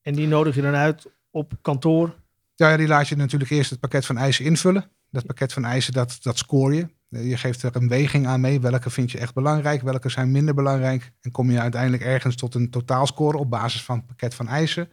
En 0.02 0.14
die 0.14 0.28
nodig 0.28 0.56
je 0.56 0.62
dan 0.62 0.76
uit 0.76 1.06
op 1.32 1.54
kantoor? 1.62 2.16
Ja, 2.56 2.78
die 2.78 2.88
laat 2.88 3.08
je 3.08 3.16
natuurlijk 3.16 3.52
eerst 3.52 3.70
het 3.70 3.80
pakket 3.80 4.06
van 4.06 4.18
eisen 4.18 4.46
invullen. 4.46 4.92
Dat 5.10 5.26
pakket 5.26 5.54
van 5.54 5.66
eisen, 5.66 5.94
dat, 5.94 6.18
dat 6.22 6.38
score 6.38 6.76
je. 6.76 6.88
Je 7.10 7.38
geeft 7.38 7.63
er 7.63 7.76
een 7.76 7.88
weging 7.88 8.28
aan 8.28 8.41
mee. 8.41 8.60
Welke 8.60 8.89
vind 8.89 9.12
je 9.12 9.17
echt 9.17 9.34
belangrijk? 9.34 9.82
Welke 9.82 10.10
zijn 10.10 10.32
minder 10.32 10.54
belangrijk? 10.54 11.12
En 11.22 11.32
kom 11.32 11.52
je 11.52 11.60
uiteindelijk 11.60 12.04
ergens 12.04 12.36
tot 12.36 12.56
een 12.56 12.70
totaalscore 12.70 13.38
op 13.38 13.50
basis 13.50 13.84
van 13.84 13.98
het 13.98 14.06
pakket 14.06 14.36
van 14.36 14.48
eisen. 14.48 14.89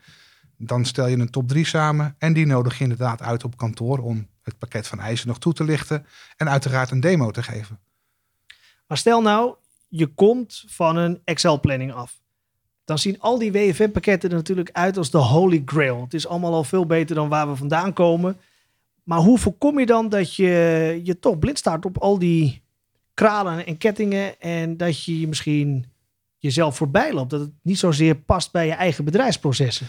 Dan 0.56 0.84
stel 0.84 1.06
je 1.06 1.16
een 1.16 1.30
top 1.30 1.48
3 1.48 1.66
samen. 1.66 2.14
En 2.18 2.32
die 2.32 2.46
nodig 2.46 2.76
je 2.78 2.82
inderdaad 2.82 3.22
uit 3.22 3.44
op 3.44 3.56
kantoor 3.56 3.98
om 3.98 4.28
het 4.42 4.58
pakket 4.58 4.86
van 4.86 5.00
eisen 5.00 5.28
nog 5.28 5.38
toe 5.38 5.52
te 5.52 5.64
lichten. 5.64 6.06
En 6.36 6.48
uiteraard 6.48 6.90
een 6.90 7.00
demo 7.00 7.30
te 7.30 7.42
geven. 7.42 7.80
Maar 8.86 8.98
stel 8.98 9.22
nou, 9.22 9.54
je 9.88 10.06
komt 10.06 10.64
van 10.66 10.96
een 10.96 11.20
Excel-planning 11.24 11.92
af. 11.92 12.22
Dan 12.84 12.98
zien 12.98 13.20
al 13.20 13.38
die 13.38 13.52
WFM-pakketten 13.52 14.30
er 14.30 14.36
natuurlijk 14.36 14.70
uit 14.72 14.96
als 14.96 15.10
de 15.10 15.18
holy 15.18 15.62
grail. 15.64 16.00
Het 16.00 16.14
is 16.14 16.26
allemaal 16.26 16.54
al 16.54 16.64
veel 16.64 16.86
beter 16.86 17.14
dan 17.14 17.28
waar 17.28 17.48
we 17.48 17.56
vandaan 17.56 17.92
komen. 17.92 18.36
Maar 19.04 19.18
hoe 19.18 19.38
voorkom 19.38 19.78
je 19.78 19.86
dan 19.86 20.08
dat 20.08 20.34
je 20.34 21.00
je 21.02 21.18
toch 21.18 21.38
blind 21.38 21.58
staat 21.58 21.84
op 21.84 21.98
al 21.98 22.18
die 22.18 22.62
kralen 23.14 23.66
en 23.66 23.78
kettingen 23.78 24.40
en 24.40 24.76
dat 24.76 25.04
je 25.04 25.28
misschien 25.28 25.86
jezelf 26.38 26.76
voorbij 26.76 27.12
loopt? 27.12 27.30
Dat 27.30 27.40
het 27.40 27.52
niet 27.62 27.78
zozeer 27.78 28.14
past 28.14 28.52
bij 28.52 28.66
je 28.66 28.72
eigen 28.72 29.04
bedrijfsprocessen. 29.04 29.86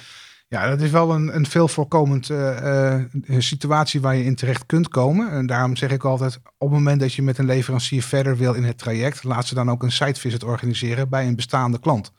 Ja, 0.48 0.70
dat 0.70 0.82
is 0.82 0.92
wel 0.92 1.12
een, 1.12 1.36
een 1.36 1.46
veel 1.46 1.68
voorkomend 1.68 2.30
uh, 2.30 3.04
situatie 3.38 4.02
waar 4.02 4.16
je 4.16 4.24
in 4.24 4.36
terecht 4.36 4.66
kunt 4.66 4.88
komen. 4.88 5.32
En 5.32 5.46
daarom 5.46 5.76
zeg 5.76 5.92
ik 5.92 6.04
altijd, 6.04 6.38
op 6.38 6.70
het 6.70 6.78
moment 6.78 7.00
dat 7.00 7.14
je 7.14 7.22
met 7.22 7.38
een 7.38 7.46
leverancier 7.46 8.04
verder 8.04 8.38
wil 8.38 8.54
in 8.54 8.64
het 8.64 8.78
traject, 8.78 9.24
laat 9.24 9.48
ze 9.48 9.56
dan 9.56 9.70
ook 9.70 9.84
een 9.84 9.92
site 9.92 10.20
visit 10.20 10.44
organiseren 10.44 11.10
bij 11.10 11.28
een 11.28 11.36
bestaande 11.36 11.80
klant. 11.80 12.12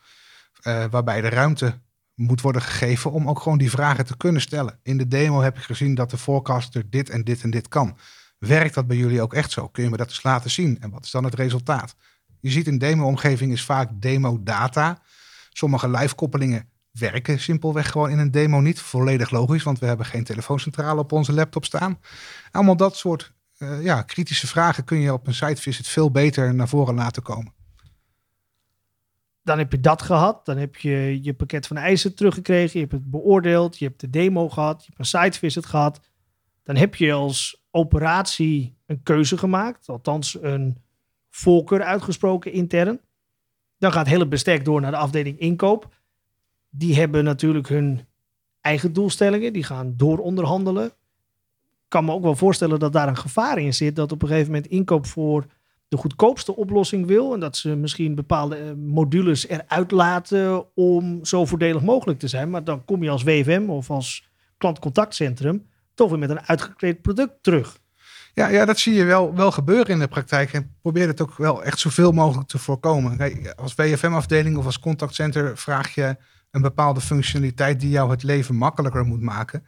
Uh, 0.63 0.85
waarbij 0.91 1.21
de 1.21 1.29
ruimte 1.29 1.79
moet 2.17 2.41
worden 2.41 2.63
gegeven 2.63 3.13
om 3.13 3.29
ook 3.29 3.41
gewoon 3.41 3.59
die 3.59 3.71
vragen 3.71 4.07
te 4.07 4.17
kunnen 4.17 4.41
stellen. 4.41 4.79
In 4.83 4.99
de 4.99 5.09
demo 5.09 5.41
heb 5.41 5.57
ik 5.57 5.63
gezien 5.63 5.95
dat 5.95 6.11
de 6.11 6.19
forecaster 6.19 6.91
dit 6.91 7.11
en 7.11 7.25
dit 7.25 7.43
en 7.43 7.51
dit 7.51 7.69
kan. 7.69 7.97
Werkt 8.39 8.75
dat 8.75 8.87
bij 8.87 8.97
jullie 8.97 9.23
ook 9.23 9.35
echt 9.35 9.51
zo? 9.51 9.69
Kun 9.69 9.83
je 9.83 9.91
me 9.91 9.97
dat 9.97 10.09
eens 10.09 10.23
laten 10.23 10.51
zien? 10.51 10.81
En 10.81 10.91
wat 10.91 11.05
is 11.05 11.11
dan 11.11 11.25
het 11.25 11.35
resultaat? 11.35 11.95
Je 12.41 12.51
ziet 12.51 12.67
in 12.67 12.79
demo-omgeving 12.79 13.53
is 13.53 13.65
vaak 13.65 13.91
demo-data. 13.95 15.03
Sommige 15.51 15.91
live-koppelingen 15.91 16.69
werken 16.91 17.41
simpelweg 17.41 17.91
gewoon 17.91 18.11
in 18.11 18.19
een 18.19 18.31
demo 18.31 18.61
niet. 18.61 18.81
Volledig 18.81 19.31
logisch, 19.31 19.63
want 19.63 19.79
we 19.79 19.87
hebben 19.87 20.07
geen 20.07 20.25
telefooncentrale 20.25 21.01
op 21.01 21.13
onze 21.13 21.33
laptop 21.33 21.65
staan. 21.65 22.01
Allemaal 22.51 22.77
dat 22.77 22.97
soort 22.97 23.33
uh, 23.59 23.83
ja, 23.83 24.03
kritische 24.03 24.47
vragen 24.47 24.85
kun 24.85 24.99
je 24.99 25.13
op 25.13 25.27
een 25.27 25.35
site 25.35 25.63
visit 25.63 25.89
veel 25.89 26.11
beter 26.11 26.55
naar 26.55 26.69
voren 26.69 26.95
laten 26.95 27.23
komen 27.23 27.56
dan 29.47 29.59
heb 29.59 29.73
je 29.73 29.81
dat 29.81 30.03
gehad. 30.03 30.45
Dan 30.45 30.57
heb 30.57 30.77
je 30.77 31.19
je 31.23 31.35
pakket 31.35 31.67
van 31.67 31.77
eisen 31.77 32.15
teruggekregen. 32.15 32.73
Je 32.73 32.87
hebt 32.87 32.93
het 32.93 33.11
beoordeeld. 33.11 33.79
Je 33.79 33.85
hebt 33.85 34.01
de 34.01 34.11
demo 34.11 34.49
gehad. 34.49 34.81
Je 34.81 34.87
hebt 34.87 34.99
een 34.99 35.21
site 35.21 35.39
visit 35.39 35.67
gehad. 35.67 36.01
Dan 36.63 36.77
heb 36.77 36.95
je 36.95 37.13
als 37.13 37.65
operatie 37.71 38.77
een 38.87 39.03
keuze 39.03 39.39
gemaakt. 39.39 39.89
Althans, 39.89 40.43
een 40.43 40.83
voorkeur 41.31 41.83
uitgesproken 41.83 42.53
intern. 42.53 43.01
Dan 43.79 43.93
gaat 43.93 44.05
het 44.05 44.15
hele 44.15 44.29
bestek 44.29 44.65
door 44.65 44.81
naar 44.81 44.91
de 44.91 44.97
afdeling 44.97 45.39
inkoop. 45.39 45.95
Die 46.69 46.97
hebben 46.97 47.25
natuurlijk 47.25 47.69
hun 47.69 48.07
eigen 48.61 48.93
doelstellingen. 48.93 49.53
Die 49.53 49.65
gaan 49.65 49.95
dooronderhandelen. 49.97 50.87
Ik 50.87 51.89
kan 51.89 52.05
me 52.05 52.13
ook 52.13 52.23
wel 52.23 52.37
voorstellen 52.37 52.79
dat 52.79 52.93
daar 52.93 53.09
een 53.09 53.17
gevaar 53.17 53.59
in 53.59 53.75
zit. 53.75 53.97
Dat 53.97 54.13
op 54.13 54.23
een 54.23 54.29
gegeven 54.29 54.53
moment 54.53 54.71
inkoop 54.71 55.07
voor 55.07 55.47
de 55.89 55.97
goedkoopste 55.97 56.57
oplossing 56.57 57.07
wil. 57.07 57.35
En 57.35 57.41
dat 57.41 57.57
ze 57.57 57.77
misschien 57.77 58.15
bepaalde 58.15 58.57
eh, 58.57 58.73
modules 58.77 59.49
eruit 59.49 59.91
laten 59.91 60.75
om 60.75 61.25
zo 61.25 61.45
voordelig 61.45 61.83
mogelijk 61.83 62.19
te 62.19 62.29
zijn. 62.29 62.51
Maar 62.51 62.65
dan 62.65 62.85
kom 62.85 63.03
je 63.03 63.11
als 63.11 63.23
WFM 63.23 63.65
of 63.69 63.91
als 63.91 64.29
klantcontactcentrum 64.59 65.67
toch 65.95 66.11
weer 66.11 66.19
met 66.19 66.31
een 66.31 66.47
uitgekleed 66.47 67.03
product 67.03 67.33
terug. 67.41 67.79
Ja, 68.35 68.49
ja, 68.49 68.65
dat 68.65 68.79
zie 68.79 68.95
je 68.95 69.05
wel, 69.05 69.35
wel 69.35 69.51
gebeuren 69.51 69.87
in 69.87 69.99
de 69.99 70.09
praktijk. 70.09 70.53
En 70.53 70.77
probeer 70.83 71.07
het 71.07 71.21
ook 71.21 71.37
wel 71.37 71.65
echt 71.65 71.79
zoveel 71.79 72.13
mogelijk 72.13 72.49
te 72.49 72.59
voorkomen. 72.59 73.19
Als 73.57 73.75
WFM-afdeling 73.75 74.57
of 74.57 74.65
als 74.65 74.79
contactcenter 74.79 75.59
vraag 75.59 75.95
je 75.95 76.17
een 76.51 76.63
bepaalde 76.63 77.01
functionaliteit 77.01 77.81
die 77.81 77.91
jou 77.91 78.11
het 78.11 78.23
leven 78.23 78.55
makkelijker 78.55 79.05
moet 79.05 79.21
maken. 79.21 79.67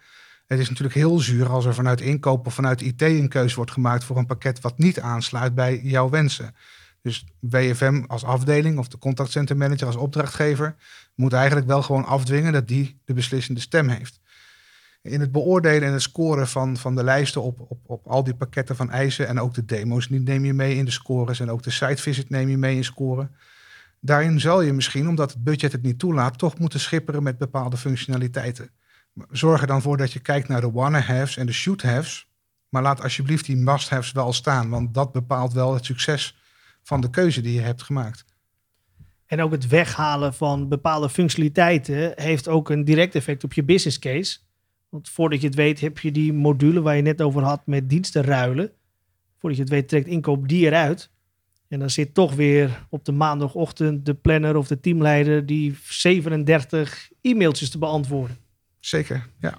Het 0.48 0.58
is 0.58 0.68
natuurlijk 0.68 0.96
heel 0.96 1.18
zuur 1.18 1.48
als 1.48 1.64
er 1.64 1.74
vanuit 1.74 2.00
inkoop 2.00 2.46
of 2.46 2.54
vanuit 2.54 2.80
IT 2.80 3.02
een 3.02 3.28
keuze 3.28 3.56
wordt 3.56 3.70
gemaakt 3.70 4.04
voor 4.04 4.16
een 4.16 4.26
pakket 4.26 4.60
wat 4.60 4.78
niet 4.78 5.00
aansluit 5.00 5.54
bij 5.54 5.80
jouw 5.82 6.08
wensen. 6.08 6.54
Dus 7.02 7.26
WFM 7.40 8.04
als 8.06 8.24
afdeling 8.24 8.78
of 8.78 8.88
de 8.88 8.98
contactcenter 8.98 9.56
manager 9.56 9.86
als 9.86 9.96
opdrachtgever 9.96 10.76
moet 11.14 11.32
eigenlijk 11.32 11.66
wel 11.66 11.82
gewoon 11.82 12.04
afdwingen 12.04 12.52
dat 12.52 12.68
die 12.68 13.00
de 13.04 13.14
beslissende 13.14 13.60
stem 13.60 13.88
heeft. 13.88 14.20
In 15.02 15.20
het 15.20 15.32
beoordelen 15.32 15.88
en 15.88 15.92
het 15.92 16.02
scoren 16.02 16.48
van, 16.48 16.76
van 16.76 16.94
de 16.94 17.04
lijsten 17.04 17.42
op, 17.42 17.60
op, 17.60 17.78
op 17.86 18.06
al 18.06 18.24
die 18.24 18.34
pakketten 18.34 18.76
van 18.76 18.90
eisen 18.90 19.28
en 19.28 19.40
ook 19.40 19.54
de 19.54 19.64
demo's, 19.64 20.08
neem 20.08 20.44
je 20.44 20.54
mee 20.54 20.76
in 20.76 20.84
de 20.84 20.90
scores 20.90 21.40
en 21.40 21.50
ook 21.50 21.62
de 21.62 21.70
site 21.70 22.02
visit 22.02 22.30
neem 22.30 22.48
je 22.48 22.58
mee 22.58 22.76
in 22.76 22.84
scoren. 22.84 23.34
Daarin 24.00 24.40
zal 24.40 24.60
je 24.60 24.72
misschien, 24.72 25.08
omdat 25.08 25.32
het 25.32 25.44
budget 25.44 25.72
het 25.72 25.82
niet 25.82 25.98
toelaat, 25.98 26.38
toch 26.38 26.58
moeten 26.58 26.80
schipperen 26.80 27.22
met 27.22 27.38
bepaalde 27.38 27.76
functionaliteiten 27.76 28.70
zorg 29.30 29.60
er 29.60 29.66
dan 29.66 29.82
voor 29.82 29.96
dat 29.96 30.12
je 30.12 30.20
kijkt 30.20 30.48
naar 30.48 30.60
de 30.60 30.70
wanna-haves 30.70 31.36
en 31.36 31.46
de 31.46 31.52
should-haves. 31.52 32.28
Maar 32.68 32.82
laat 32.82 33.02
alsjeblieft 33.02 33.46
die 33.46 33.56
must-haves 33.56 34.12
wel 34.12 34.32
staan, 34.32 34.68
want 34.68 34.94
dat 34.94 35.12
bepaalt 35.12 35.52
wel 35.52 35.74
het 35.74 35.84
succes 35.84 36.38
van 36.82 37.00
de 37.00 37.10
keuze 37.10 37.40
die 37.40 37.54
je 37.54 37.60
hebt 37.60 37.82
gemaakt. 37.82 38.24
En 39.26 39.42
ook 39.42 39.50
het 39.50 39.66
weghalen 39.66 40.34
van 40.34 40.68
bepaalde 40.68 41.08
functionaliteiten 41.08 42.12
heeft 42.14 42.48
ook 42.48 42.70
een 42.70 42.84
direct 42.84 43.14
effect 43.14 43.44
op 43.44 43.52
je 43.52 43.64
business 43.64 43.98
case. 43.98 44.38
Want 44.88 45.08
voordat 45.08 45.40
je 45.40 45.46
het 45.46 45.56
weet 45.56 45.80
heb 45.80 45.98
je 45.98 46.12
die 46.12 46.32
module 46.32 46.80
waar 46.80 46.96
je 46.96 47.02
net 47.02 47.22
over 47.22 47.42
had 47.42 47.66
met 47.66 47.88
diensten 47.88 48.22
ruilen. 48.22 48.72
Voordat 49.38 49.58
je 49.58 49.64
het 49.64 49.72
weet 49.72 49.88
trekt 49.88 50.06
inkoop 50.06 50.48
die 50.48 50.66
eruit. 50.66 51.10
En 51.68 51.78
dan 51.78 51.90
zit 51.90 52.14
toch 52.14 52.34
weer 52.34 52.86
op 52.90 53.04
de 53.04 53.12
maandagochtend 53.12 54.06
de 54.06 54.14
planner 54.14 54.56
of 54.56 54.66
de 54.66 54.80
teamleider 54.80 55.46
die 55.46 55.78
37 55.82 57.10
e-mailtjes 57.20 57.70
te 57.70 57.78
beantwoorden. 57.78 58.36
Zeker, 58.88 59.28
ja. 59.40 59.58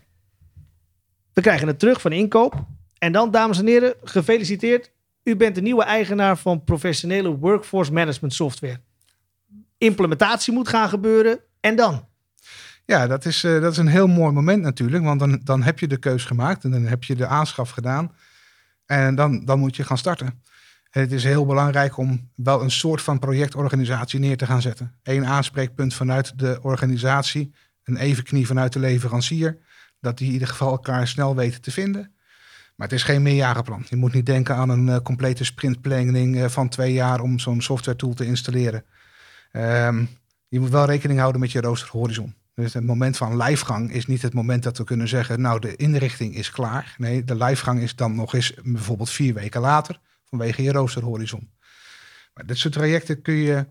We 1.34 1.42
krijgen 1.42 1.68
het 1.68 1.80
terug 1.80 2.02
van 2.02 2.12
inkoop. 2.12 2.66
En 2.98 3.12
dan, 3.12 3.32
dames 3.32 3.60
en 3.60 3.68
heren, 3.68 3.94
gefeliciteerd. 4.04 4.92
U 5.24 5.36
bent 5.36 5.56
de 5.56 5.62
nieuwe 5.62 5.84
eigenaar 5.84 6.38
van 6.38 6.64
professionele 6.64 7.38
workforce 7.38 7.94
management 7.94 8.34
software. 8.34 8.80
Implementatie 9.78 10.54
moet 10.54 10.68
gaan 10.68 10.90
gebeuren. 10.90 11.40
En 11.60 11.76
dan? 11.76 12.08
Ja, 12.86 13.08
dat 13.08 13.26
is, 13.26 13.44
uh, 13.44 13.62
dat 13.62 13.72
is 13.72 13.78
een 13.78 13.88
heel 13.88 14.08
mooi 14.08 14.32
moment 14.32 14.62
natuurlijk. 14.62 15.04
Want 15.04 15.20
dan, 15.20 15.42
dan 15.44 15.64
heb 15.64 15.80
je 15.80 15.88
de 15.88 15.98
keus 15.98 16.26
gemaakt 16.26 16.64
en 16.64 16.72
dan 16.72 16.84
heb 16.84 17.04
je 17.04 17.16
de 17.16 17.28
aanschaf 17.28 17.70
gedaan. 17.70 18.16
En 18.86 19.16
dan, 19.16 19.46
dan 19.46 19.60
moet 19.60 19.76
je 19.76 19.84
gaan 19.84 19.98
starten. 19.98 20.44
het 20.90 21.12
is 21.12 21.24
heel 21.24 21.46
belangrijk 21.46 21.98
om 21.98 22.32
wel 22.36 22.62
een 22.62 22.72
soort 22.72 23.02
van 23.02 23.20
projectorganisatie 23.20 24.20
neer 24.20 24.38
te 24.38 24.46
gaan 24.46 24.62
zetten. 24.62 24.96
Eén 25.04 25.26
aanspreekpunt 25.26 25.94
vanuit 25.94 26.40
de 26.40 26.60
organisatie 26.62 27.54
een 27.90 27.98
evenknie 27.98 28.48
vanuit 28.48 28.74
de 28.74 28.80
leverancier. 28.80 29.58
Dat 30.00 30.18
die 30.18 30.28
in 30.28 30.34
ieder 30.34 30.48
geval 30.48 30.72
elkaar 30.72 31.08
snel 31.08 31.36
weten 31.36 31.62
te 31.62 31.72
vinden. 31.72 32.14
Maar 32.76 32.88
het 32.88 32.98
is 32.98 33.04
geen 33.04 33.22
meerjarenplan. 33.22 33.86
Je 33.90 33.96
moet 33.96 34.14
niet 34.14 34.26
denken 34.26 34.56
aan 34.56 34.70
een 34.70 34.88
uh, 34.88 34.98
complete 35.04 35.44
sprintplanning 35.44 36.36
uh, 36.36 36.48
van 36.48 36.70
twee 36.70 36.94
jaar 36.94 37.22
om 37.22 37.40
zo'n 37.40 37.62
software 37.62 37.98
tool 37.98 38.14
te 38.14 38.26
installeren. 38.26 38.84
Um, 39.52 40.10
je 40.48 40.60
moet 40.60 40.70
wel 40.70 40.86
rekening 40.86 41.20
houden 41.20 41.42
met 41.42 41.52
je 41.52 41.62
roosterhorizon. 41.62 42.36
Dus 42.54 42.74
het 42.74 42.86
moment 42.86 43.18
van 43.18 43.38
livegang 43.38 43.92
is 43.94 44.06
niet 44.06 44.22
het 44.22 44.34
moment 44.34 44.64
dat 44.64 44.78
we 44.78 44.84
kunnen 44.84 45.08
zeggen, 45.08 45.42
nou 45.42 45.60
de 45.60 45.76
inrichting 45.76 46.36
is 46.36 46.52
klaar. 46.52 46.96
Nee, 46.98 47.24
de 47.24 47.36
livegang 47.36 47.82
is 47.82 47.96
dan 47.96 48.16
nog 48.16 48.34
eens 48.34 48.54
bijvoorbeeld 48.64 49.10
vier 49.10 49.34
weken 49.34 49.62
later 49.62 50.00
vanwege 50.26 50.64
je 50.64 50.72
roosterhorizon. 50.72 51.50
Maar 52.34 52.46
dit 52.46 52.58
soort 52.58 52.74
trajecten 52.74 53.22
kun 53.22 53.34
je 53.34 53.66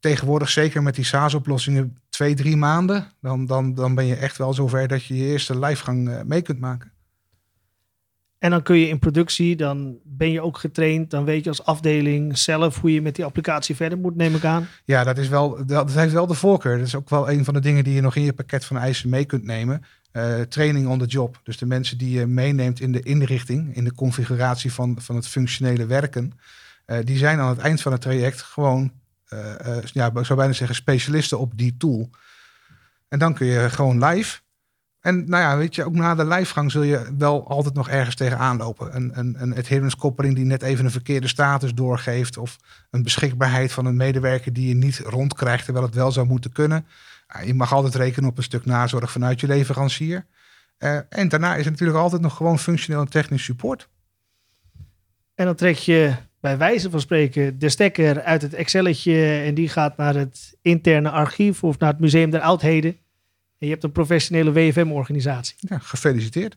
tegenwoordig 0.00 0.48
zeker 0.48 0.82
met 0.82 0.94
die 0.94 1.04
SaaS-oplossingen 1.04 2.01
twee, 2.22 2.34
drie 2.34 2.56
maanden. 2.56 3.12
Dan, 3.20 3.46
dan, 3.46 3.74
dan 3.74 3.94
ben 3.94 4.06
je 4.06 4.16
echt 4.16 4.38
wel 4.38 4.54
zover 4.54 4.88
dat 4.88 5.04
je 5.04 5.16
je 5.16 5.24
eerste 5.24 5.58
lijfgang 5.58 6.08
uh, 6.08 6.20
mee 6.22 6.42
kunt 6.42 6.58
maken. 6.58 6.92
En 8.38 8.50
dan 8.50 8.62
kun 8.62 8.76
je 8.76 8.88
in 8.88 8.98
productie, 8.98 9.56
dan 9.56 9.98
ben 10.04 10.30
je 10.30 10.40
ook 10.40 10.58
getraind. 10.58 11.10
Dan 11.10 11.24
weet 11.24 11.44
je 11.44 11.48
als 11.48 11.64
afdeling 11.64 12.38
zelf 12.38 12.80
hoe 12.80 12.92
je 12.92 13.02
met 13.02 13.16
die 13.16 13.24
applicatie 13.24 13.76
verder 13.76 13.98
moet, 13.98 14.16
neem 14.16 14.34
ik 14.34 14.44
aan. 14.44 14.68
Ja, 14.84 15.04
dat, 15.04 15.18
is 15.18 15.28
wel, 15.28 15.66
dat 15.66 15.92
heeft 15.92 16.12
wel 16.12 16.26
de 16.26 16.34
voorkeur. 16.34 16.78
Dat 16.78 16.86
is 16.86 16.94
ook 16.94 17.10
wel 17.10 17.30
een 17.30 17.44
van 17.44 17.54
de 17.54 17.60
dingen 17.60 17.84
die 17.84 17.94
je 17.94 18.00
nog 18.00 18.16
in 18.16 18.22
je 18.22 18.32
pakket 18.32 18.64
van 18.64 18.76
eisen 18.76 19.10
mee 19.10 19.24
kunt 19.24 19.44
nemen. 19.44 19.82
Uh, 20.12 20.40
training 20.40 20.88
on 20.88 20.98
the 20.98 21.06
job. 21.06 21.40
Dus 21.42 21.58
de 21.58 21.66
mensen 21.66 21.98
die 21.98 22.18
je 22.18 22.26
meeneemt 22.26 22.80
in 22.80 22.92
de 22.92 23.02
inrichting, 23.02 23.76
in 23.76 23.84
de 23.84 23.94
configuratie 23.94 24.72
van, 24.72 24.96
van 25.00 25.16
het 25.16 25.28
functionele 25.28 25.86
werken. 25.86 26.32
Uh, 26.86 26.98
die 27.04 27.16
zijn 27.16 27.38
aan 27.38 27.48
het 27.48 27.58
eind 27.58 27.80
van 27.80 27.92
het 27.92 28.00
traject 28.00 28.42
gewoon 28.42 28.92
ja, 29.92 30.06
ik 30.14 30.24
zou 30.24 30.38
bijna 30.38 30.52
zeggen, 30.52 30.76
specialisten 30.76 31.38
op 31.38 31.58
die 31.58 31.76
tool. 31.76 32.10
En 33.08 33.18
dan 33.18 33.34
kun 33.34 33.46
je 33.46 33.70
gewoon 33.70 34.04
live. 34.04 34.40
En 35.00 35.28
nou 35.28 35.42
ja, 35.42 35.56
weet 35.56 35.74
je, 35.74 35.84
ook 35.84 35.94
na 35.94 36.14
de 36.14 36.26
livegang 36.26 36.70
zul 36.70 36.82
je 36.82 37.14
wel 37.18 37.48
altijd 37.48 37.74
nog 37.74 37.88
ergens 37.88 38.14
tegenaan 38.14 38.56
lopen. 38.56 38.96
Een, 38.96 39.18
een, 39.18 39.42
een 39.42 39.56
adherence 39.56 39.96
koppeling 39.96 40.34
die 40.34 40.44
net 40.44 40.62
even 40.62 40.84
een 40.84 40.90
verkeerde 40.90 41.28
status 41.28 41.74
doorgeeft. 41.74 42.36
Of 42.36 42.58
een 42.90 43.02
beschikbaarheid 43.02 43.72
van 43.72 43.86
een 43.86 43.96
medewerker 43.96 44.52
die 44.52 44.68
je 44.68 44.74
niet 44.74 44.98
rondkrijgt 44.98 45.64
terwijl 45.64 45.86
het 45.86 45.94
wel 45.94 46.12
zou 46.12 46.26
moeten 46.26 46.52
kunnen. 46.52 46.86
je 47.44 47.54
mag 47.54 47.72
altijd 47.72 47.94
rekenen 47.94 48.30
op 48.30 48.36
een 48.36 48.42
stuk 48.42 48.64
nazorg 48.64 49.10
vanuit 49.10 49.40
je 49.40 49.46
leverancier. 49.46 50.26
Uh, 50.78 50.98
en 51.08 51.28
daarna 51.28 51.52
is 51.52 51.64
het 51.64 51.70
natuurlijk 51.70 51.98
altijd 51.98 52.22
nog 52.22 52.36
gewoon 52.36 52.58
functioneel 52.58 53.00
en 53.00 53.08
technisch 53.08 53.44
support. 53.44 53.88
En 55.34 55.44
dan 55.44 55.54
trek 55.54 55.76
je 55.76 56.14
bij 56.42 56.58
wijze 56.58 56.90
van 56.90 57.00
spreken 57.00 57.58
de 57.58 57.68
stekker 57.68 58.22
uit 58.22 58.42
het 58.42 58.54
Excelletje 58.54 59.42
en 59.44 59.54
die 59.54 59.68
gaat 59.68 59.96
naar 59.96 60.14
het 60.14 60.58
interne 60.62 61.10
archief 61.10 61.64
of 61.64 61.78
naar 61.78 61.90
het 61.90 62.00
Museum 62.00 62.30
der 62.30 62.40
Oudheden. 62.40 62.90
En 63.58 63.66
je 63.66 63.68
hebt 63.68 63.84
een 63.84 63.92
professionele 63.92 64.52
WFM-organisatie. 64.52 65.56
Ja, 65.58 65.78
gefeliciteerd. 65.78 66.56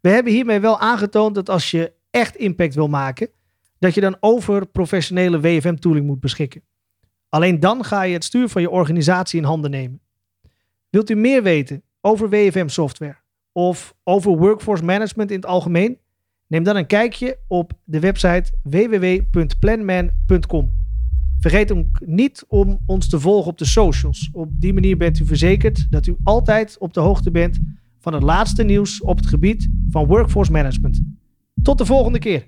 We 0.00 0.08
hebben 0.08 0.32
hiermee 0.32 0.60
wel 0.60 0.80
aangetoond 0.80 1.34
dat 1.34 1.48
als 1.48 1.70
je 1.70 1.92
echt 2.10 2.36
impact 2.36 2.74
wil 2.74 2.88
maken, 2.88 3.30
dat 3.78 3.94
je 3.94 4.00
dan 4.00 4.16
over 4.20 4.66
professionele 4.66 5.40
WFM-tooling 5.40 6.06
moet 6.06 6.20
beschikken. 6.20 6.62
Alleen 7.28 7.60
dan 7.60 7.84
ga 7.84 8.02
je 8.02 8.12
het 8.12 8.24
stuur 8.24 8.48
van 8.48 8.62
je 8.62 8.70
organisatie 8.70 9.38
in 9.38 9.46
handen 9.46 9.70
nemen. 9.70 10.00
Wilt 10.90 11.10
u 11.10 11.14
meer 11.14 11.42
weten 11.42 11.82
over 12.00 12.28
WFM-software 12.28 13.16
of 13.52 13.94
over 14.04 14.36
workforce 14.36 14.84
management 14.84 15.30
in 15.30 15.36
het 15.36 15.46
algemeen? 15.46 15.98
Neem 16.48 16.62
dan 16.62 16.76
een 16.76 16.86
kijkje 16.86 17.38
op 17.46 17.72
de 17.84 18.00
website 18.00 18.52
www.planman.com. 18.62 20.70
Vergeet 21.40 21.72
ook 21.72 22.00
niet 22.04 22.44
om 22.48 22.80
ons 22.86 23.08
te 23.08 23.20
volgen 23.20 23.50
op 23.50 23.58
de 23.58 23.64
socials. 23.64 24.28
Op 24.32 24.48
die 24.52 24.72
manier 24.72 24.96
bent 24.96 25.18
u 25.18 25.26
verzekerd 25.26 25.86
dat 25.90 26.06
u 26.06 26.16
altijd 26.24 26.78
op 26.78 26.94
de 26.94 27.00
hoogte 27.00 27.30
bent 27.30 27.58
van 27.98 28.12
het 28.12 28.22
laatste 28.22 28.64
nieuws 28.64 29.02
op 29.02 29.16
het 29.16 29.26
gebied 29.26 29.68
van 29.88 30.06
workforce 30.06 30.52
management. 30.52 31.02
Tot 31.62 31.78
de 31.78 31.86
volgende 31.86 32.18
keer. 32.18 32.46